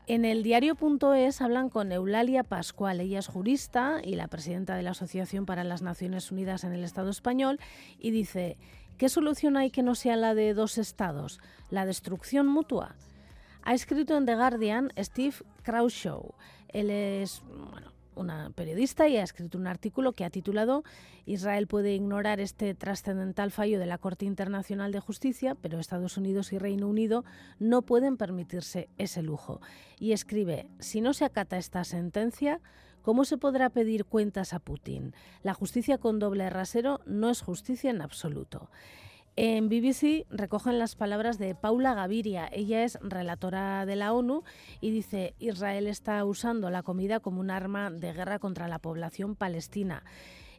[0.08, 4.92] En el diario.es hablan con Eulalia Pascual, ella es jurista y la presidenta de la
[4.92, 7.60] Asociación para las Naciones Unidas en el Estado español,
[8.00, 8.58] y dice,
[8.98, 11.40] ¿qué solución hay que no sea la de dos estados?
[11.70, 12.96] ¿La destrucción mutua?
[13.64, 16.34] Ha escrito en The Guardian Steve Kraushaw.
[16.70, 17.44] Él es,
[18.16, 20.84] una periodista y ha escrito un artículo que ha titulado
[21.26, 26.54] Israel puede ignorar este trascendental fallo de la Corte Internacional de Justicia, pero Estados Unidos
[26.54, 27.24] y Reino Unido
[27.60, 29.62] no pueden permitirse ese lujo.
[30.00, 32.62] Y escribe, si no se acata esta sentencia,
[33.02, 35.16] ¿Cómo se podrá pedir cuentas a Putin?
[35.42, 38.70] La justicia con doble rasero no es justicia en absoluto.
[39.38, 42.50] En BBC recogen las palabras de Paula Gaviria.
[42.52, 44.44] Ella es relatora de la ONU
[44.82, 49.38] y dice, Israel está usando la comida como un arma de guerra contra la población
[49.38, 50.04] palestina.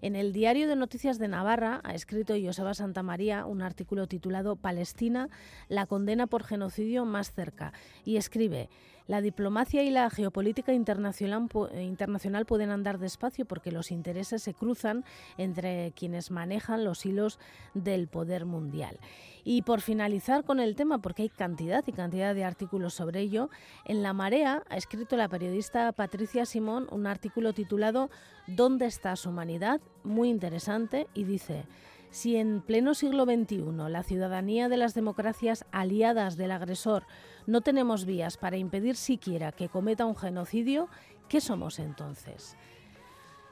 [0.01, 5.29] En el Diario de Noticias de Navarra ha escrito Joseba Santamaría un artículo titulado Palestina,
[5.69, 7.75] la condena por genocidio más cerca
[8.07, 8.71] y escribe
[9.07, 11.49] la diplomacia y la geopolítica internacional,
[11.81, 15.05] internacional, pueden andar despacio porque los intereses se cruzan
[15.39, 17.39] entre quienes manejan los hilos
[17.75, 18.99] del poder mundial.
[19.45, 23.51] Y por finalizar con el tema, porque hay cantidad y cantidad de artículos sobre ello,
[23.85, 28.11] en La Marea ha escrito la periodista Patricia Simón un artículo titulado
[28.47, 29.81] ¿Dónde está su humanidad?
[30.05, 31.65] Muy interesante y dice...
[32.13, 37.05] Si en pleno siglo XXI la ciudadanía de las democracias aliadas del agresor
[37.47, 40.89] no tenemos vías para impedir siquiera que cometa un genocidio,
[41.29, 42.57] ¿qué somos entonces?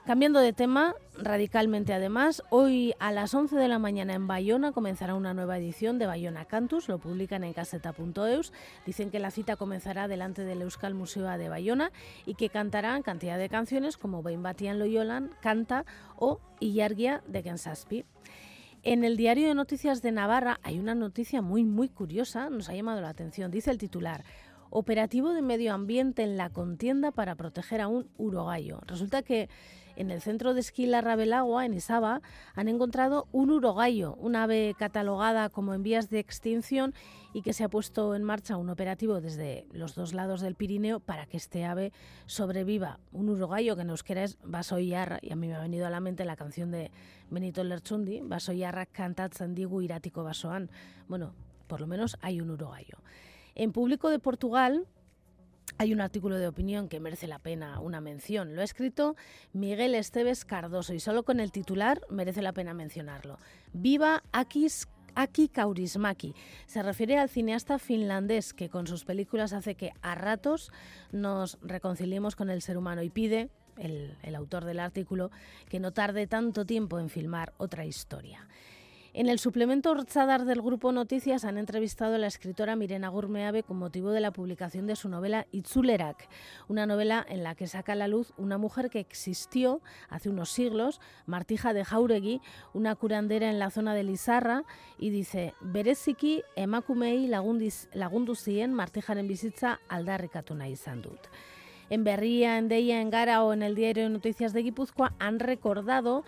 [0.06, 5.14] Cambiando de tema, radicalmente además, hoy a las 11 de la mañana en Bayona comenzará
[5.14, 8.52] una nueva edición de Bayona Cantus, lo publican en caseta.eus.
[8.86, 11.92] Dicen que la cita comenzará delante del Euskal Museo de Bayona
[12.24, 15.84] y que cantarán cantidad de canciones como Bein Batian Loyolan, Canta
[16.16, 18.04] o Illargia de Kensaspi.
[18.82, 22.74] En el diario de noticias de Navarra hay una noticia muy, muy curiosa, nos ha
[22.74, 23.50] llamado la atención.
[23.50, 24.24] Dice el titular,
[24.70, 28.80] operativo de medio ambiente en la contienda para proteger a un urogallo.
[28.86, 29.50] Resulta que
[29.96, 32.22] en el centro de esquí La Rabelagua, en Isaba,
[32.54, 36.94] han encontrado un urogallo, un ave catalogada como en vías de extinción
[37.32, 41.00] y que se ha puesto en marcha un operativo desde los dos lados del Pirineo
[41.00, 41.92] para que este ave
[42.26, 42.98] sobreviva.
[43.12, 44.38] Un urogallo que en euskera es
[44.80, 46.90] y a mí me ha venido a la mente la canción de
[47.30, 50.70] Benito Lerchundi, basoiarra kantatzen digu iratiko basoan.
[51.08, 51.34] Bueno,
[51.66, 52.98] por lo menos hay un urogallo.
[53.54, 54.86] En público de Portugal,
[55.78, 58.54] hay un artículo de opinión que merece la pena una mención.
[58.54, 59.16] Lo ha escrito
[59.52, 63.38] Miguel Esteves Cardoso y solo con el titular merece la pena mencionarlo.
[63.72, 66.34] Viva Akis Aki Kaurismaki.
[66.66, 70.70] Se refiere al cineasta finlandés que con sus películas hace que a ratos
[71.12, 75.30] nos reconciliemos con el ser humano y pide, el, el autor del artículo,
[75.68, 78.46] que no tarde tanto tiempo en filmar otra historia.
[79.20, 83.76] En el suplemento Orchadar del Grupo Noticias han entrevistado a la escritora Mirena Gurmeave con
[83.76, 86.26] motivo de la publicación de su novela Itzulerak,
[86.68, 90.48] una novela en la que saca a la luz una mujer que existió hace unos
[90.48, 92.40] siglos, Martija de Jauregui,
[92.72, 94.64] una curandera en la zona de Lizarra,
[94.98, 101.28] y dice, bereziki emakumei lagundu zien Martijaren bizitza aldarrikatu nahi izan dut.
[101.90, 105.40] En Berría, en Deia, en Gara o en el diario de Noticias de Guipúzcoa han
[105.40, 106.24] recordado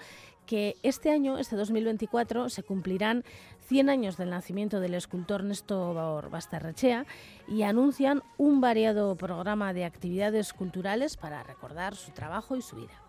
[0.47, 3.25] que este año, este 2024, se cumplirán
[3.69, 7.07] 100 años del nacimiento del escultor Néstor Basterrechea
[7.49, 13.03] y anuncian un variado programa de actividades culturales para recordar su trabajo y su vida.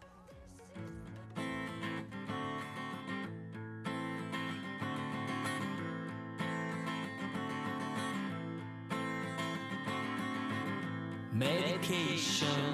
[11.33, 12.73] medication,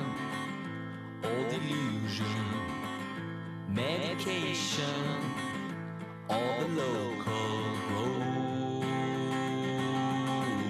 [6.30, 7.50] all the local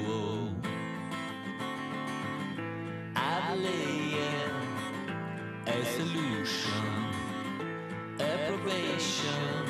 [0.07, 0.55] road.
[3.15, 4.13] I lay
[5.67, 6.83] a solution,
[8.19, 9.68] a probation,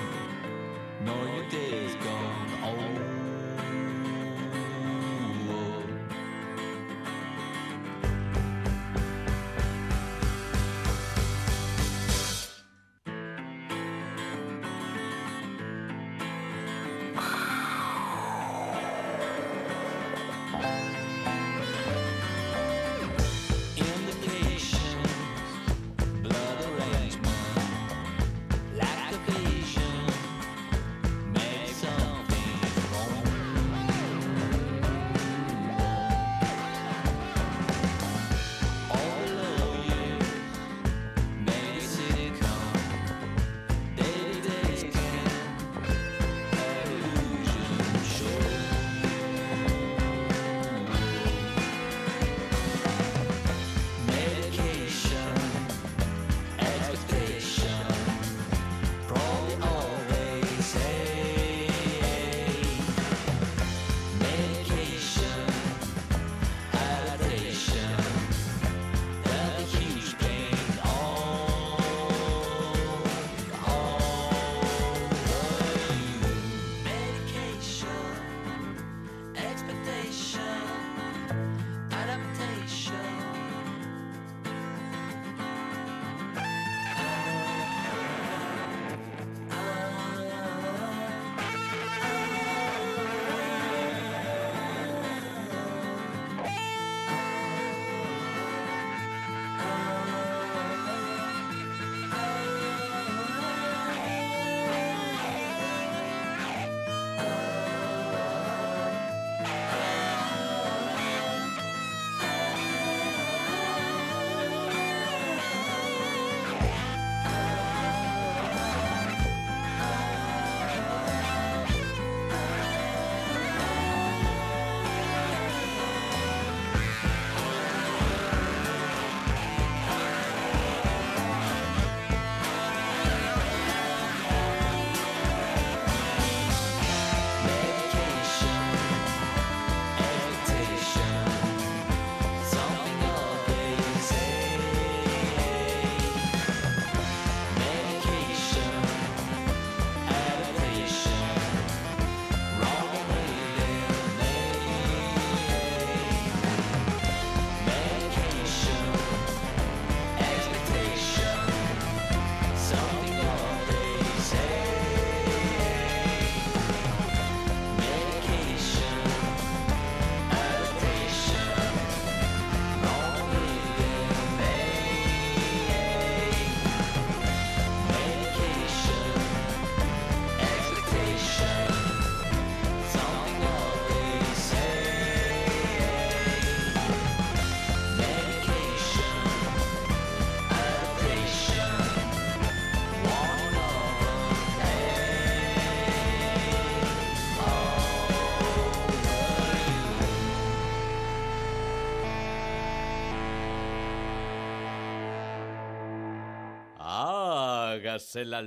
[207.99, 208.41] hágase la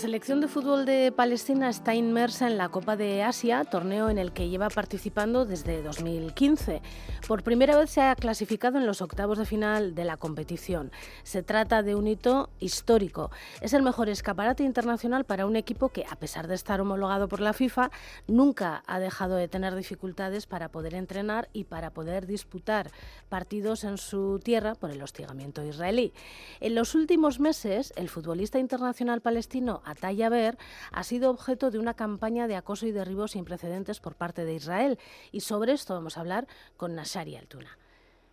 [0.00, 4.32] selección de fútbol de Palestina está inmersa en la Copa de Asia, torneo en el
[4.32, 6.80] que lleva participando desde 2015.
[7.28, 10.90] Por primera vez se ha clasificado en los octavos de final de la competición.
[11.22, 13.30] Se trata de un hito histórico.
[13.60, 17.40] Es el mejor escaparate internacional para un equipo que, a pesar de estar homologado por
[17.40, 17.90] la FIFA,
[18.26, 22.90] nunca ha dejado de tener dificultades para poder entrenar y para poder disputar
[23.28, 26.14] partidos en su tierra por el hostigamiento israelí.
[26.60, 30.56] En los últimos meses, el futbolista internacional palestino Ataya Ber
[30.92, 34.54] ha sido objeto de una campaña de acoso y derribo sin precedentes por parte de
[34.54, 34.98] Israel.
[35.32, 37.78] Y sobre esto vamos a hablar con Nasari Altuna.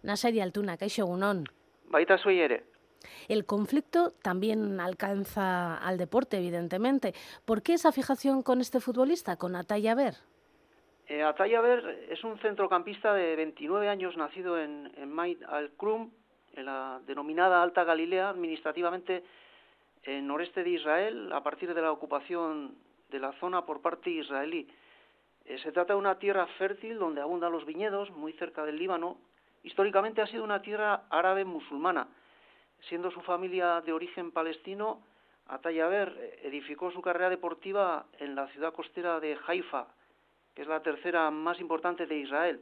[0.04, 1.46] Nasari Altuna, Kaixo Gunón.
[1.90, 2.64] Baita ere.
[3.28, 7.14] El conflicto también alcanza al deporte, evidentemente.
[7.46, 10.16] ¿Por qué esa fijación con este futbolista, con Ataya Ber?
[11.08, 16.12] Eh, Ataya Ber es un centrocampista de 29 años, nacido en, en Maid al-Krum,
[16.54, 19.24] en la denominada Alta Galilea, administrativamente
[20.04, 22.76] en noreste de Israel a partir de la ocupación
[23.10, 24.68] de la zona por parte israelí.
[25.46, 29.18] Eh, se trata de una tierra fértil donde abundan los viñedos, muy cerca del Líbano.
[29.64, 32.08] Históricamente ha sido una tierra árabe musulmana.
[32.90, 35.02] Siendo su familia de origen palestino,
[35.48, 39.88] Atayaber eh, edificó su carrera deportiva en la ciudad costera de Haifa,
[40.54, 42.62] que es la tercera más importante de Israel.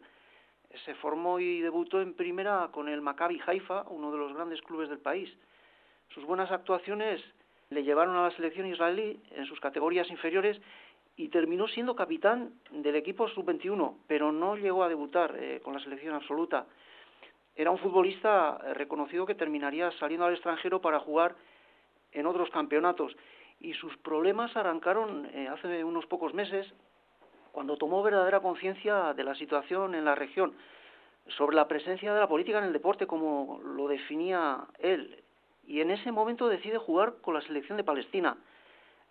[0.83, 4.89] Se formó y debutó en primera con el Maccabi Haifa, uno de los grandes clubes
[4.89, 5.35] del país.
[6.09, 7.21] Sus buenas actuaciones
[7.69, 10.59] le llevaron a la selección israelí en sus categorías inferiores
[11.17, 15.79] y terminó siendo capitán del equipo sub-21, pero no llegó a debutar eh, con la
[15.79, 16.65] selección absoluta.
[17.55, 21.35] Era un futbolista eh, reconocido que terminaría saliendo al extranjero para jugar
[22.11, 23.15] en otros campeonatos
[23.59, 26.67] y sus problemas arrancaron eh, hace unos pocos meses
[27.53, 30.53] cuando tomó verdadera conciencia de la situación en la región,
[31.27, 35.23] sobre la presencia de la política en el deporte como lo definía él
[35.67, 38.37] y en ese momento decide jugar con la selección de Palestina.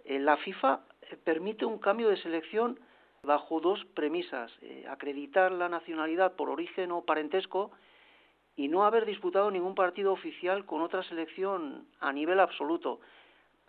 [0.04, 2.78] Eh, la FIFA eh, permite un cambio de selección
[3.22, 7.70] bajo dos premisas, eh, acreditar la nacionalidad por origen o parentesco
[8.56, 13.00] y no haber disputado ningún partido oficial con otra selección a nivel absoluto.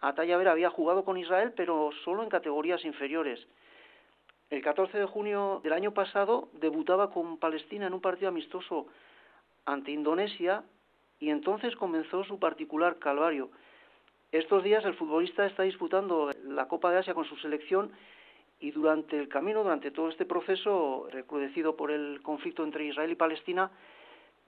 [0.01, 3.47] Atayaber había jugado con Israel, pero solo en categorías inferiores.
[4.49, 8.85] El 14 de junio del año pasado debutaba con Palestina en un partido amistoso
[9.65, 10.63] ante Indonesia
[11.19, 13.49] y entonces comenzó su particular calvario.
[14.31, 17.91] Estos días el futbolista está disputando la Copa de Asia con su selección
[18.59, 23.15] y durante el camino, durante todo este proceso recrudecido por el conflicto entre Israel y
[23.15, 23.71] Palestina,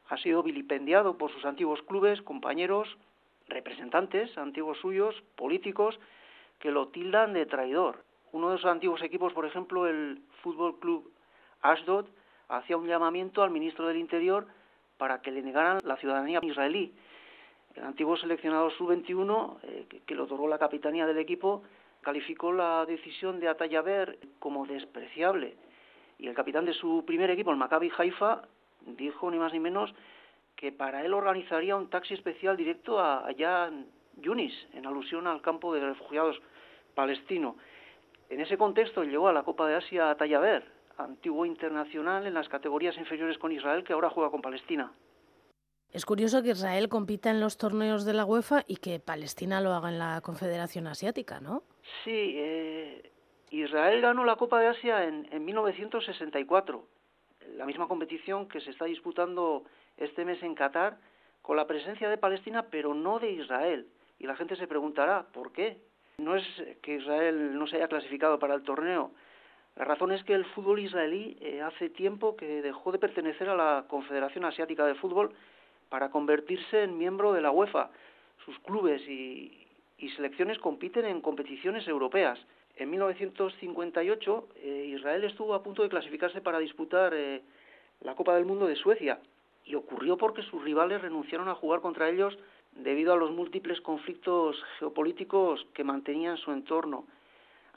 [0.10, 2.98] ha sido vilipendiado por sus antiguos clubes, compañeros,
[3.48, 6.00] representantes, antiguos suyos, políticos,
[6.60, 8.04] que lo tildan de traidor.
[8.32, 11.12] Uno de sus antiguos equipos, por ejemplo, el Fútbol Club
[11.62, 12.06] Ashdod,
[12.50, 14.48] hacía un llamamiento al ministro del Interior
[14.98, 16.94] para que le negaran la ciudadanía israelí.
[17.76, 21.64] El antiguo seleccionado sub-21, eh, que, le otorgó la capitanía del equipo,
[22.02, 25.56] calificó la decisión de Atayaber como despreciable.
[26.18, 28.42] Y el capitán de su primer equipo, el Maccabi Haifa,
[28.82, 29.94] dijo ni más ni menos
[30.56, 33.86] que para él organizaría un taxi especial directo a, allá en
[34.16, 36.42] Yunis, en alusión al campo de refugiados
[36.96, 37.58] palestino.
[38.30, 42.50] En ese contexto llegó a la Copa de Asia a Tallaver, antiguo internacional en las
[42.50, 44.92] categorías inferiores con Israel, que ahora juega con Palestina.
[45.92, 49.74] Es curioso que Israel compita en los torneos de la UEFA y que Palestina lo
[49.74, 51.64] haga en la Confederación Asiática, ¿no?
[52.04, 53.12] Sí, eh,
[53.52, 56.86] Israel ganó la Copa de Asia en, en 1964,
[57.56, 59.64] la misma competición que se está disputando
[59.96, 60.98] este mes en Qatar,
[61.42, 63.88] con la presencia de Palestina, pero no de Israel.
[64.20, 65.78] Y la gente se preguntará, ¿por qué?
[66.18, 66.44] No es
[66.82, 69.12] que Israel no se haya clasificado para el torneo,
[69.78, 73.56] la razón es que el fútbol israelí eh, hace tiempo que dejó de pertenecer a
[73.56, 75.32] la Confederación Asiática de Fútbol
[75.90, 77.92] para convertirse en miembro de la UEFA.
[78.44, 79.66] Sus clubes y,
[80.16, 82.40] selecciones compiten en competiciones europeas.
[82.76, 87.44] En 1958 eh, Israel estuvo a punto de clasificarse para disputar eh,
[88.02, 89.20] la Copa del Mundo de Suecia
[89.64, 92.36] y ocurrió porque sus rivales renunciaron a jugar contra ellos
[92.72, 97.06] debido a los múltiples conflictos geopolíticos que mantenían su entorno.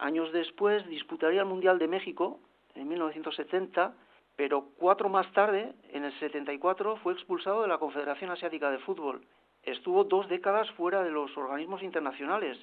[0.01, 2.41] Años después disputaría el Mundial de México,
[2.75, 3.93] en 1970,
[4.35, 9.21] pero cuatro más tarde, en el 74, fue expulsado de la Confederación Asiática de Fútbol.
[9.63, 12.57] Estuvo dos décadas fuera de los organismos internacionales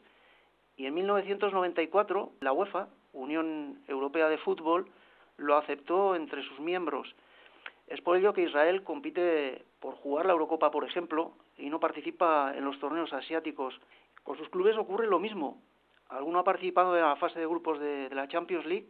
[0.77, 4.89] y en 1994 la UEFA, Unión Europea de Fútbol,
[5.38, 7.15] lo aceptó entre sus miembros.
[7.85, 12.53] Es por ello que Israel compite por jugar la Eurocopa, por ejemplo, y no participa
[12.57, 13.79] en los torneos asiáticos.
[14.23, 15.61] Con sus clubes ocurre lo mismo.
[16.10, 18.89] Alguno ha participado en la fase de grupos de, de la Champions League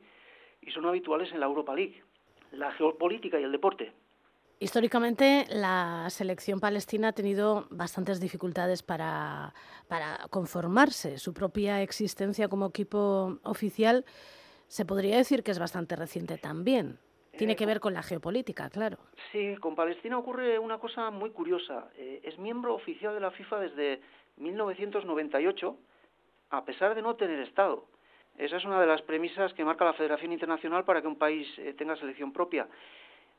[0.61, 2.03] y son habituales en la Europa League.
[2.51, 3.93] La geopolítica y el deporte.
[4.59, 9.53] Históricamente, la selección palestina ha tenido bastantes dificultades para,
[9.87, 11.19] para conformarse.
[11.19, 14.03] Su propia existencia como equipo oficial
[14.65, 16.97] se podría decir que es bastante reciente también.
[17.37, 18.97] Tiene que ver con la geopolítica, claro.
[19.31, 21.89] Sí, con Palestina ocurre una cosa muy curiosa.
[21.95, 24.01] Eh, es miembro oficial de la FIFA desde
[24.37, 25.77] 1998,
[26.49, 27.85] a pesar de no tener Estado.
[28.37, 31.47] Esa es una de las premisas que marca la Federación Internacional para que un país
[31.57, 32.67] eh, tenga selección propia.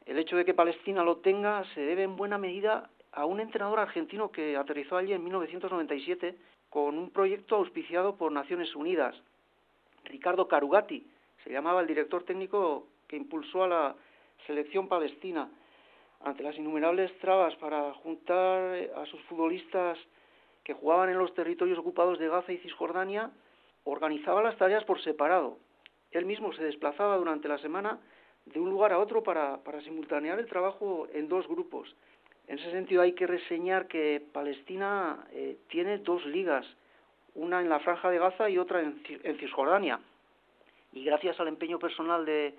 [0.07, 3.79] El hecho de que Palestina lo tenga se debe en buena medida a un entrenador
[3.79, 6.35] argentino que aterrizó allí en 1997
[6.71, 9.15] con un proyecto auspiciado por Naciones Unidas.
[10.05, 11.07] Ricardo Carugati
[11.45, 13.97] se llamaba el director técnico que impulsó a la
[14.47, 15.49] selección palestina
[16.25, 19.99] ante las innumerables trabas para juntar a sus futbolistas
[20.69, 23.31] que jugaban en los territorios ocupados de Gaza y Cisjordania,
[23.85, 25.57] organizaba las tareas por separado.
[26.11, 27.99] Él mismo se desplazaba durante la semana
[28.45, 31.97] de un lugar a otro para, para simultanear el trabajo en dos grupos.
[32.49, 36.67] En ese sentido hay que reseñar que Palestina eh, tiene dos ligas,
[37.35, 39.99] una en la franja de Gaza y otra en, Cisjordania.
[40.93, 42.55] Y gracias al empeño personal de,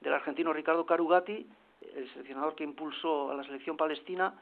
[0.00, 1.46] del argentino Ricardo Carugati,
[1.96, 4.40] el seleccionador que impulsó a la selección palestina,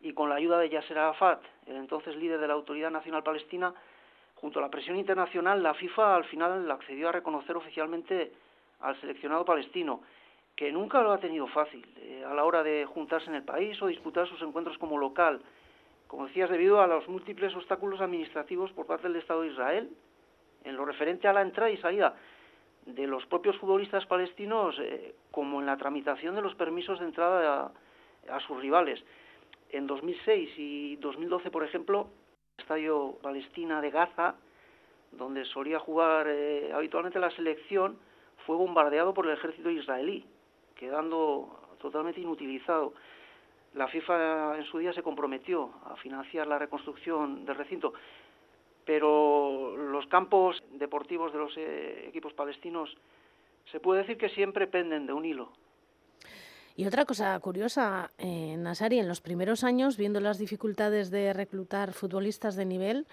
[0.00, 3.74] y con la ayuda de Yasser Arafat, el entonces líder de la Autoridad Nacional Palestina,
[4.36, 8.32] junto a la presión internacional, la FIFA al final accedió a reconocer oficialmente
[8.80, 10.02] al seleccionado palestino,
[10.54, 13.80] que nunca lo ha tenido fácil eh, a la hora de juntarse en el país
[13.82, 15.40] o disputar sus encuentros como local,
[16.06, 19.90] como decías, debido a los múltiples obstáculos administrativos por parte del Estado de Israel
[20.64, 22.14] en lo referente a la entrada y salida
[22.86, 27.72] de los propios futbolistas palestinos eh, como en la tramitación de los permisos de entrada
[28.28, 29.02] a, a, sus rivales.
[29.70, 32.08] En 2006 y 2012, por ejemplo,
[32.56, 34.36] el Estadio Palestina de Gaza,
[35.12, 37.98] donde solía jugar eh, habitualmente la selección,
[38.46, 40.24] fue bombardeado por el ejército israelí,
[40.74, 42.94] quedando totalmente inutilizado.
[43.74, 47.92] La FIFA en su día se comprometió a financiar la reconstrucción del recinto,
[48.86, 52.96] pero los campos deportivos de los eh, equipos palestinos
[53.70, 55.52] se puede decir que siempre penden de un hilo.
[56.78, 61.92] Y otra cosa curiosa, eh, Nasari, en los primeros años, viendo las dificultades de reclutar
[61.92, 63.08] futbolistas de nivel,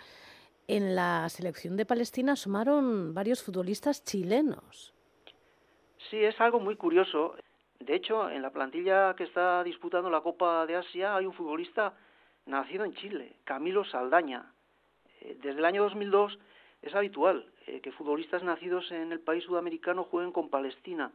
[0.68, 4.94] en la selección de Palestina sumaron varios futbolistas chilenos.
[6.12, 7.34] Sí, es algo muy curioso.
[7.80, 11.96] De hecho, en la plantilla que está disputando la Copa de Asia hay un futbolista
[12.46, 14.46] nacido en Chile, Camilo Saldaña.
[15.22, 16.38] Eh, desde el año 2002
[16.84, 21.12] es habitual eh, que futbolistas nacidos en el país sudamericano jueguen con Palestina.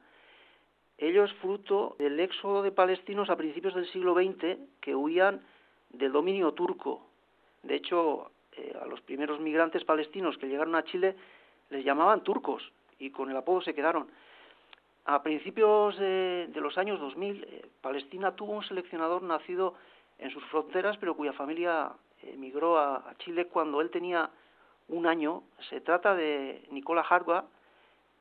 [1.01, 5.41] Ello es fruto del éxodo de palestinos a principios del siglo XX que huían
[5.89, 7.07] del dominio turco.
[7.63, 11.17] De hecho, eh, a los primeros migrantes palestinos que llegaron a Chile
[11.71, 14.09] les llamaban turcos y con el apodo se quedaron.
[15.07, 19.75] A principios de, de los años 2000, eh, Palestina tuvo un seleccionador nacido
[20.19, 21.93] en sus fronteras, pero cuya familia
[22.23, 24.29] emigró a, Chile cuando él tenía
[24.89, 25.45] un año.
[25.71, 27.47] Se trata de Nicola Hargua,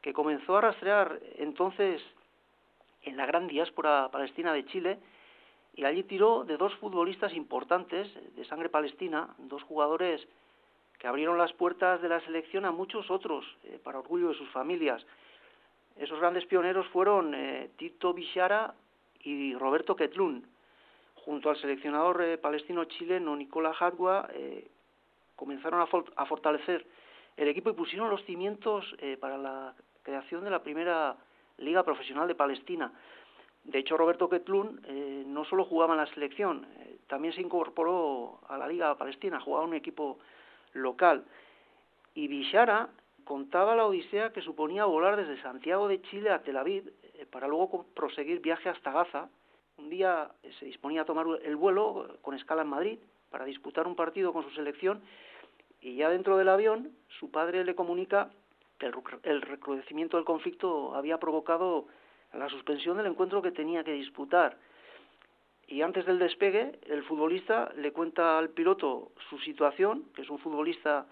[0.01, 2.01] que comenzó a rastrear entonces
[3.03, 4.99] en la gran diáspora palestina de Chile
[5.75, 10.27] y allí tiró de dos futbolistas importantes de sangre palestina, dos jugadores
[10.99, 14.49] que abrieron las puertas de la selección a muchos otros eh, para orgullo de sus
[14.49, 15.05] familias.
[15.97, 18.73] Esos grandes pioneros fueron eh, Tito Bishara
[19.23, 20.45] y Roberto Ketlun
[21.15, 24.27] junto al seleccionador eh, palestino chileno Nicolás Hadwa,
[25.35, 25.87] comenzaron a,
[26.21, 26.85] a, fortalecer
[27.37, 28.83] el equipo y pusieron los cimientos
[29.21, 29.73] para la
[30.03, 31.15] creación de la primera
[31.60, 32.91] liga profesional de Palestina.
[33.64, 38.39] De hecho, Roberto Ketlun eh, no solo jugaba en la selección, eh, también se incorporó
[38.47, 40.20] a la liga palestina, jugaba en un equipo
[40.74, 41.26] local.
[42.16, 42.89] Y Bishara
[43.24, 47.47] contaba la odisea que suponía volar desde Santiago de Chile a Tel Aviv eh, para
[47.47, 49.30] luego proseguir viaje hasta Gaza,
[49.78, 50.30] un día
[50.60, 52.99] se disponía a tomar el vuelo con escala en Madrid
[53.30, 55.01] para disputar un partido con su selección
[55.82, 58.30] y ya dentro del avión su padre le comunica
[58.80, 61.88] el recrudecimiento del conflicto había provocado
[62.34, 64.57] la suspensión del encuentro que tenía que disputar.
[65.67, 70.39] Y antes del despegue, el futbolista le cuenta al piloto su situación, que es un
[70.39, 71.05] futbolista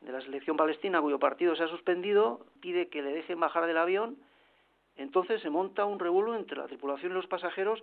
[0.00, 3.76] de la selección palestina cuyo partido se ha suspendido, pide que le dejen bajar del
[3.76, 4.16] avión,
[4.96, 7.82] entonces se monta un revuelo entre la tripulación y los pasajeros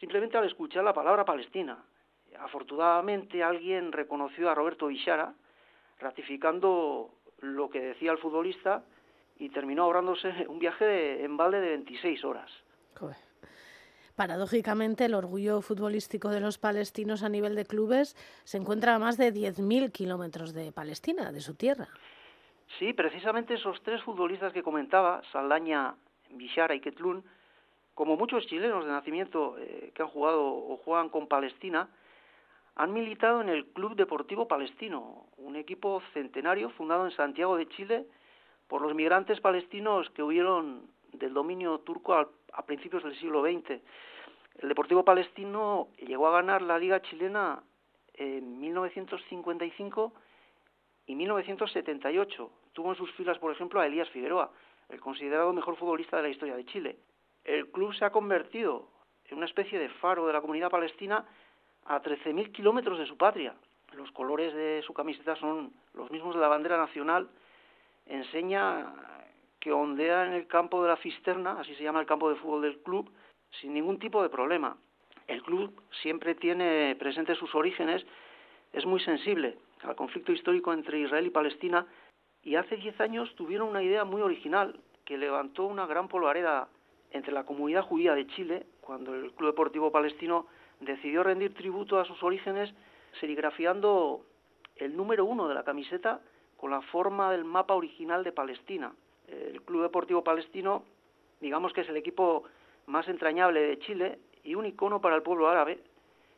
[0.00, 1.84] simplemente al escuchar la palabra Palestina.
[2.40, 5.34] Afortunadamente alguien reconoció a Roberto Bishara,
[5.98, 7.10] ratificando
[7.40, 8.84] lo que decía el futbolista
[9.38, 12.50] y terminó ahorrándose un viaje de, en balde de 26 horas.
[12.94, 13.16] Joder.
[14.16, 19.16] Paradójicamente, el orgullo futbolístico de los palestinos a nivel de clubes se encuentra a más
[19.16, 21.86] de 10.000 kilómetros de Palestina, de su tierra.
[22.80, 25.94] Sí, precisamente esos tres futbolistas que comentaba, Saldaña,
[26.30, 27.22] Bishara y Ketlun,
[27.94, 31.88] como muchos chilenos de nacimiento eh, que han jugado o juegan con Palestina,
[32.78, 38.06] han militado en el Club Deportivo Palestino, un equipo centenario fundado en Santiago de Chile
[38.68, 42.28] por los migrantes palestinos que huyeron del dominio turco a,
[42.66, 43.82] principios del siglo XX.
[44.60, 47.60] El Deportivo Palestino llegó a ganar la Liga Chilena
[48.14, 50.12] en 1955
[51.06, 52.50] y 1978.
[52.74, 54.52] Tuvo en sus filas, por ejemplo, a Elías Figueroa,
[54.88, 56.98] el considerado mejor futbolista de la historia de Chile.
[57.42, 58.88] El club se ha convertido
[59.24, 61.26] en una especie de faro de la comunidad palestina
[61.86, 63.54] a 13.000 kilómetros de su patria.
[63.92, 67.28] Los colores de su camiseta son los mismos de la bandera nacional.
[68.06, 68.92] Enseña
[69.60, 72.62] que ondea en el campo de la cisterna, así se llama el campo de fútbol
[72.62, 73.10] del club,
[73.60, 74.76] sin ningún tipo de problema.
[75.26, 78.04] El club siempre tiene presentes sus orígenes,
[78.72, 81.86] es muy sensible al conflicto histórico entre Israel y Palestina
[82.42, 86.68] y hace 10 años tuvieron una idea muy original que levantó una gran polvareda
[87.10, 90.46] entre la comunidad judía de Chile cuando el Club Deportivo Palestino
[90.80, 92.72] decidió rendir tributo a sus orígenes
[93.20, 94.24] serigrafiando
[94.76, 96.20] el número uno de la camiseta
[96.56, 98.92] con la forma del mapa original de Palestina.
[99.26, 100.84] El Club Deportivo Palestino,
[101.40, 102.44] digamos que es el equipo
[102.86, 105.78] más entrañable de Chile y un icono para el pueblo árabe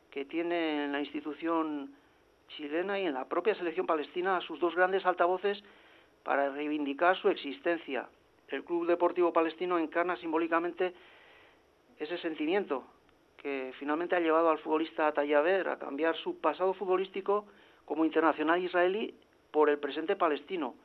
[0.09, 1.95] que tiene en la institución
[2.49, 5.63] chilena y en la propia selección palestina a sus dos grandes altavoces
[6.23, 8.09] para reivindicar su existencia.
[8.49, 10.93] El Club Deportivo Palestino encarna simbólicamente
[11.97, 12.83] ese sentimiento
[13.41, 17.45] que finalmente ha llevado al futbolista Tayaber a cambiar su pasado futbolístico
[17.85, 19.15] como internacional israelí
[19.49, 20.75] por el presente palestino,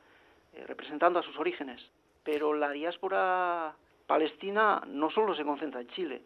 [0.53, 1.81] eh, representando a sus orígenes.
[2.23, 3.75] Pero la diáspora
[4.07, 6.21] palestina no solo se concentra en Chile,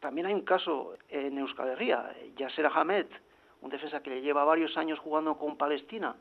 [0.00, 3.06] también hay un caso en Euskal Herria, Yasser Ahmed,
[3.62, 6.16] un defensa que le lleva varios años jugando con Palestina,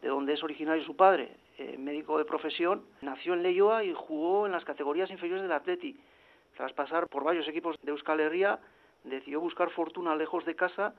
[0.00, 4.46] de donde es originario su padre, eh, médico de profesión, nació en Leyoa y jugó
[4.46, 5.98] en las categorías inferiores del Atleti.
[6.56, 8.58] Tras pasar por varios equipos de Euskal Herria,
[9.04, 10.94] decidió buscar fortuna lejos de casa.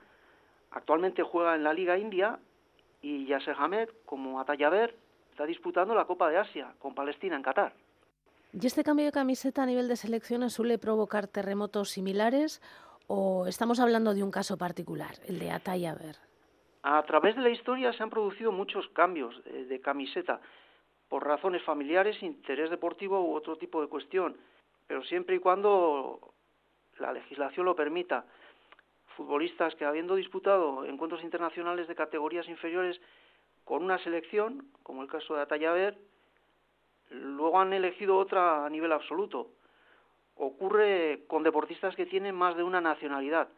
[0.72, 2.39] Actualmente juega en la Liga India
[3.01, 4.95] y Yasser Hamed, como Atayaber,
[5.32, 7.74] está disputando la Copa de Asia con Palestina en Qatar.
[8.53, 12.62] ¿Y este cambio de camiseta a nivel de selecciones suele provocar terremotos similares
[13.08, 16.18] o estamos hablando de un caso particular, el de Atayaber?
[16.84, 20.39] A través de la historia se han producido muchos cambios de, de camiseta
[21.10, 24.38] por razones familiares, interés deportivo u otro tipo de cuestión,
[24.88, 26.34] pero siempre y cuando
[27.00, 28.26] la legislación lo permita.
[29.16, 33.00] Futbolistas que habiendo disputado encuentros internacionales de categorías inferiores
[33.64, 35.98] con una selección, como el caso de Atayaber,
[37.10, 39.50] luego han elegido otra a nivel absoluto.
[40.36, 43.50] Ocurre con deportistas que tienen más de una nacionalidad.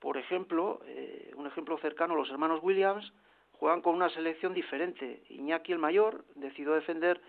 [0.00, 3.12] Por ejemplo, eh, un ejemplo cercano, los hermanos Williams
[3.52, 5.22] juegan con una selección diferente.
[5.30, 7.20] Iñaki el mayor decidió defender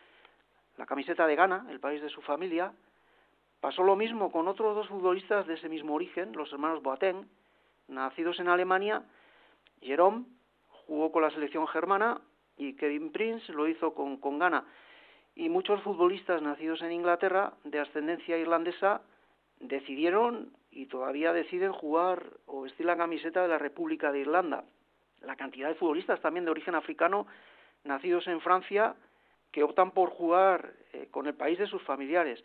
[0.77, 2.73] la camiseta de Ghana, el país de su familia,
[3.65, 7.27] Pasó lo mismo con otros dos futbolistas de ese mismo origen, los hermanos Boateng,
[7.87, 9.01] nacidos en Alemania.
[9.81, 10.25] Jerome
[10.85, 12.21] jugó con la selección germana
[12.57, 14.65] y Kevin Prince lo hizo con, Ghana.
[15.33, 19.01] Y muchos futbolistas nacidos en Inglaterra, de ascendencia irlandesa,
[19.59, 24.63] decidieron y todavía deciden jugar o vestir la camiseta de la República de Irlanda.
[25.21, 27.25] La cantidad de futbolistas también de origen africano,
[27.83, 28.95] nacidos en Francia,
[29.51, 32.43] que optan por jugar eh, con el país de sus familiares.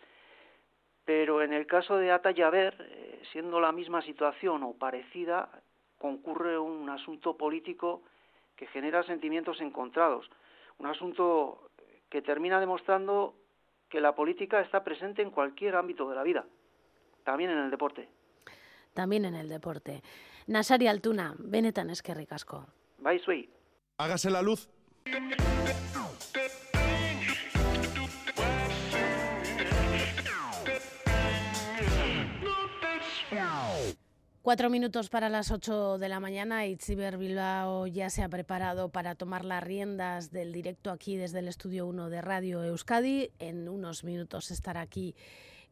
[1.04, 5.48] Pero en el caso de Atayaber, eh, siendo la misma situación o parecida,
[5.98, 8.02] concurre un asunto político
[8.56, 10.30] que genera sentimientos encontrados,
[10.78, 11.70] un asunto
[12.08, 13.34] que termina demostrando
[13.88, 16.44] que la política está presente en cualquier ámbito de la vida,
[17.24, 18.08] también en el deporte.
[18.94, 20.02] También en el deporte.
[20.46, 22.66] Nasari Altuna, benetan eskerrik asko.
[22.98, 23.48] Bai, zuei.
[23.98, 24.68] Hágase la luz.
[34.50, 39.14] Cuatro minutos para las ocho de la mañana Itziber Bilbao ya se ha preparado para
[39.14, 43.30] tomar las riendas del directo aquí desde el estudio 1 de Radio Euskadi.
[43.38, 45.14] En unos minutos estará aquí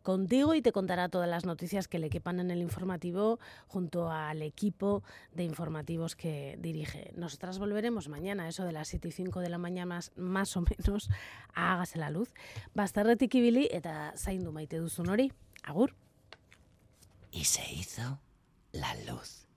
[0.04, 4.42] contigo y te contará todas las noticias que le quepan en el informativo junto al
[4.42, 5.02] equipo
[5.32, 7.10] de informativos que dirige.
[7.16, 10.60] Nosotras volveremos mañana, eso de las 7 y 5 de la mañana más, más o
[10.62, 11.10] menos,
[11.52, 12.32] a Hágase la Luz.
[12.74, 14.80] Bastarretik eta zaindu maite.
[15.64, 15.96] Agur.
[17.32, 18.20] Y se hizo
[18.72, 19.47] la luz.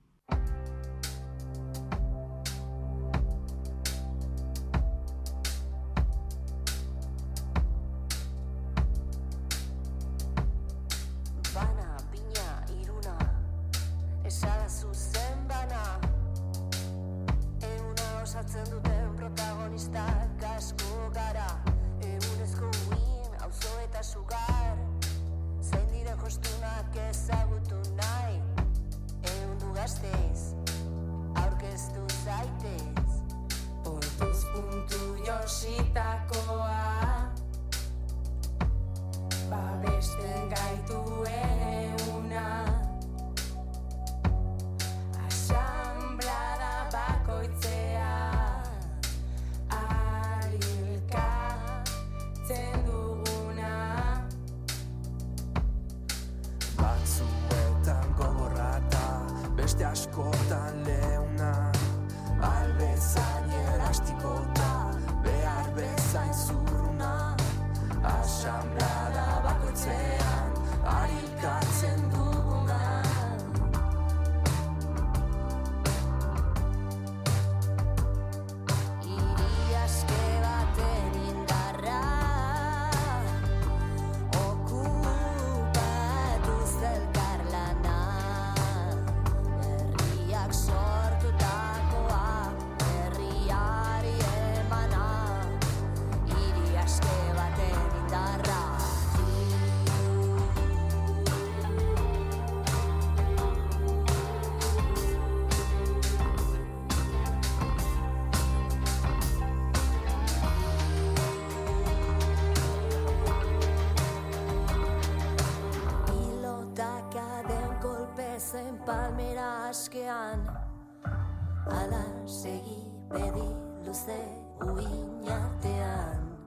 [124.02, 124.22] Luze
[124.66, 126.38] uinartean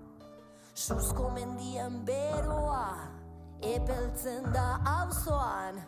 [0.75, 2.97] Suzko mendian beroa
[3.63, 5.79] epeltzen da auzoan.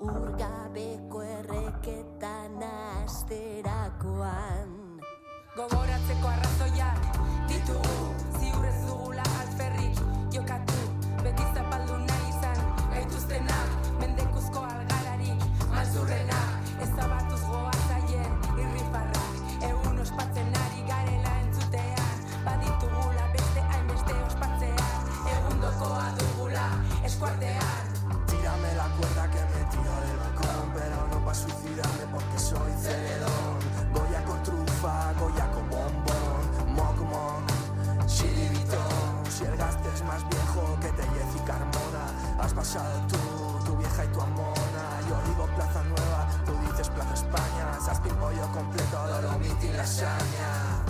[0.00, 2.60] Urgabeko erreketan
[3.02, 4.74] asterakoan
[5.56, 7.00] Gogoratzeko arrazoiak
[7.48, 7.98] ditugu
[8.36, 10.02] Ziur ez dugula alferrik
[10.34, 10.75] jokatu
[32.86, 33.58] Macedón
[33.92, 40.88] Goya con trufa, Goya con bombón Mocmon, chiribitón Si el gasto es más viejo que
[40.90, 42.06] Tellez y Carmona
[42.38, 45.00] Has pasado tú, tu vieja y tu amona.
[45.08, 47.80] Yo digo Plaza Nueva, tú dices Plaza España.
[47.84, 50.84] Saspin pollo completo, Dolomiti y lasaña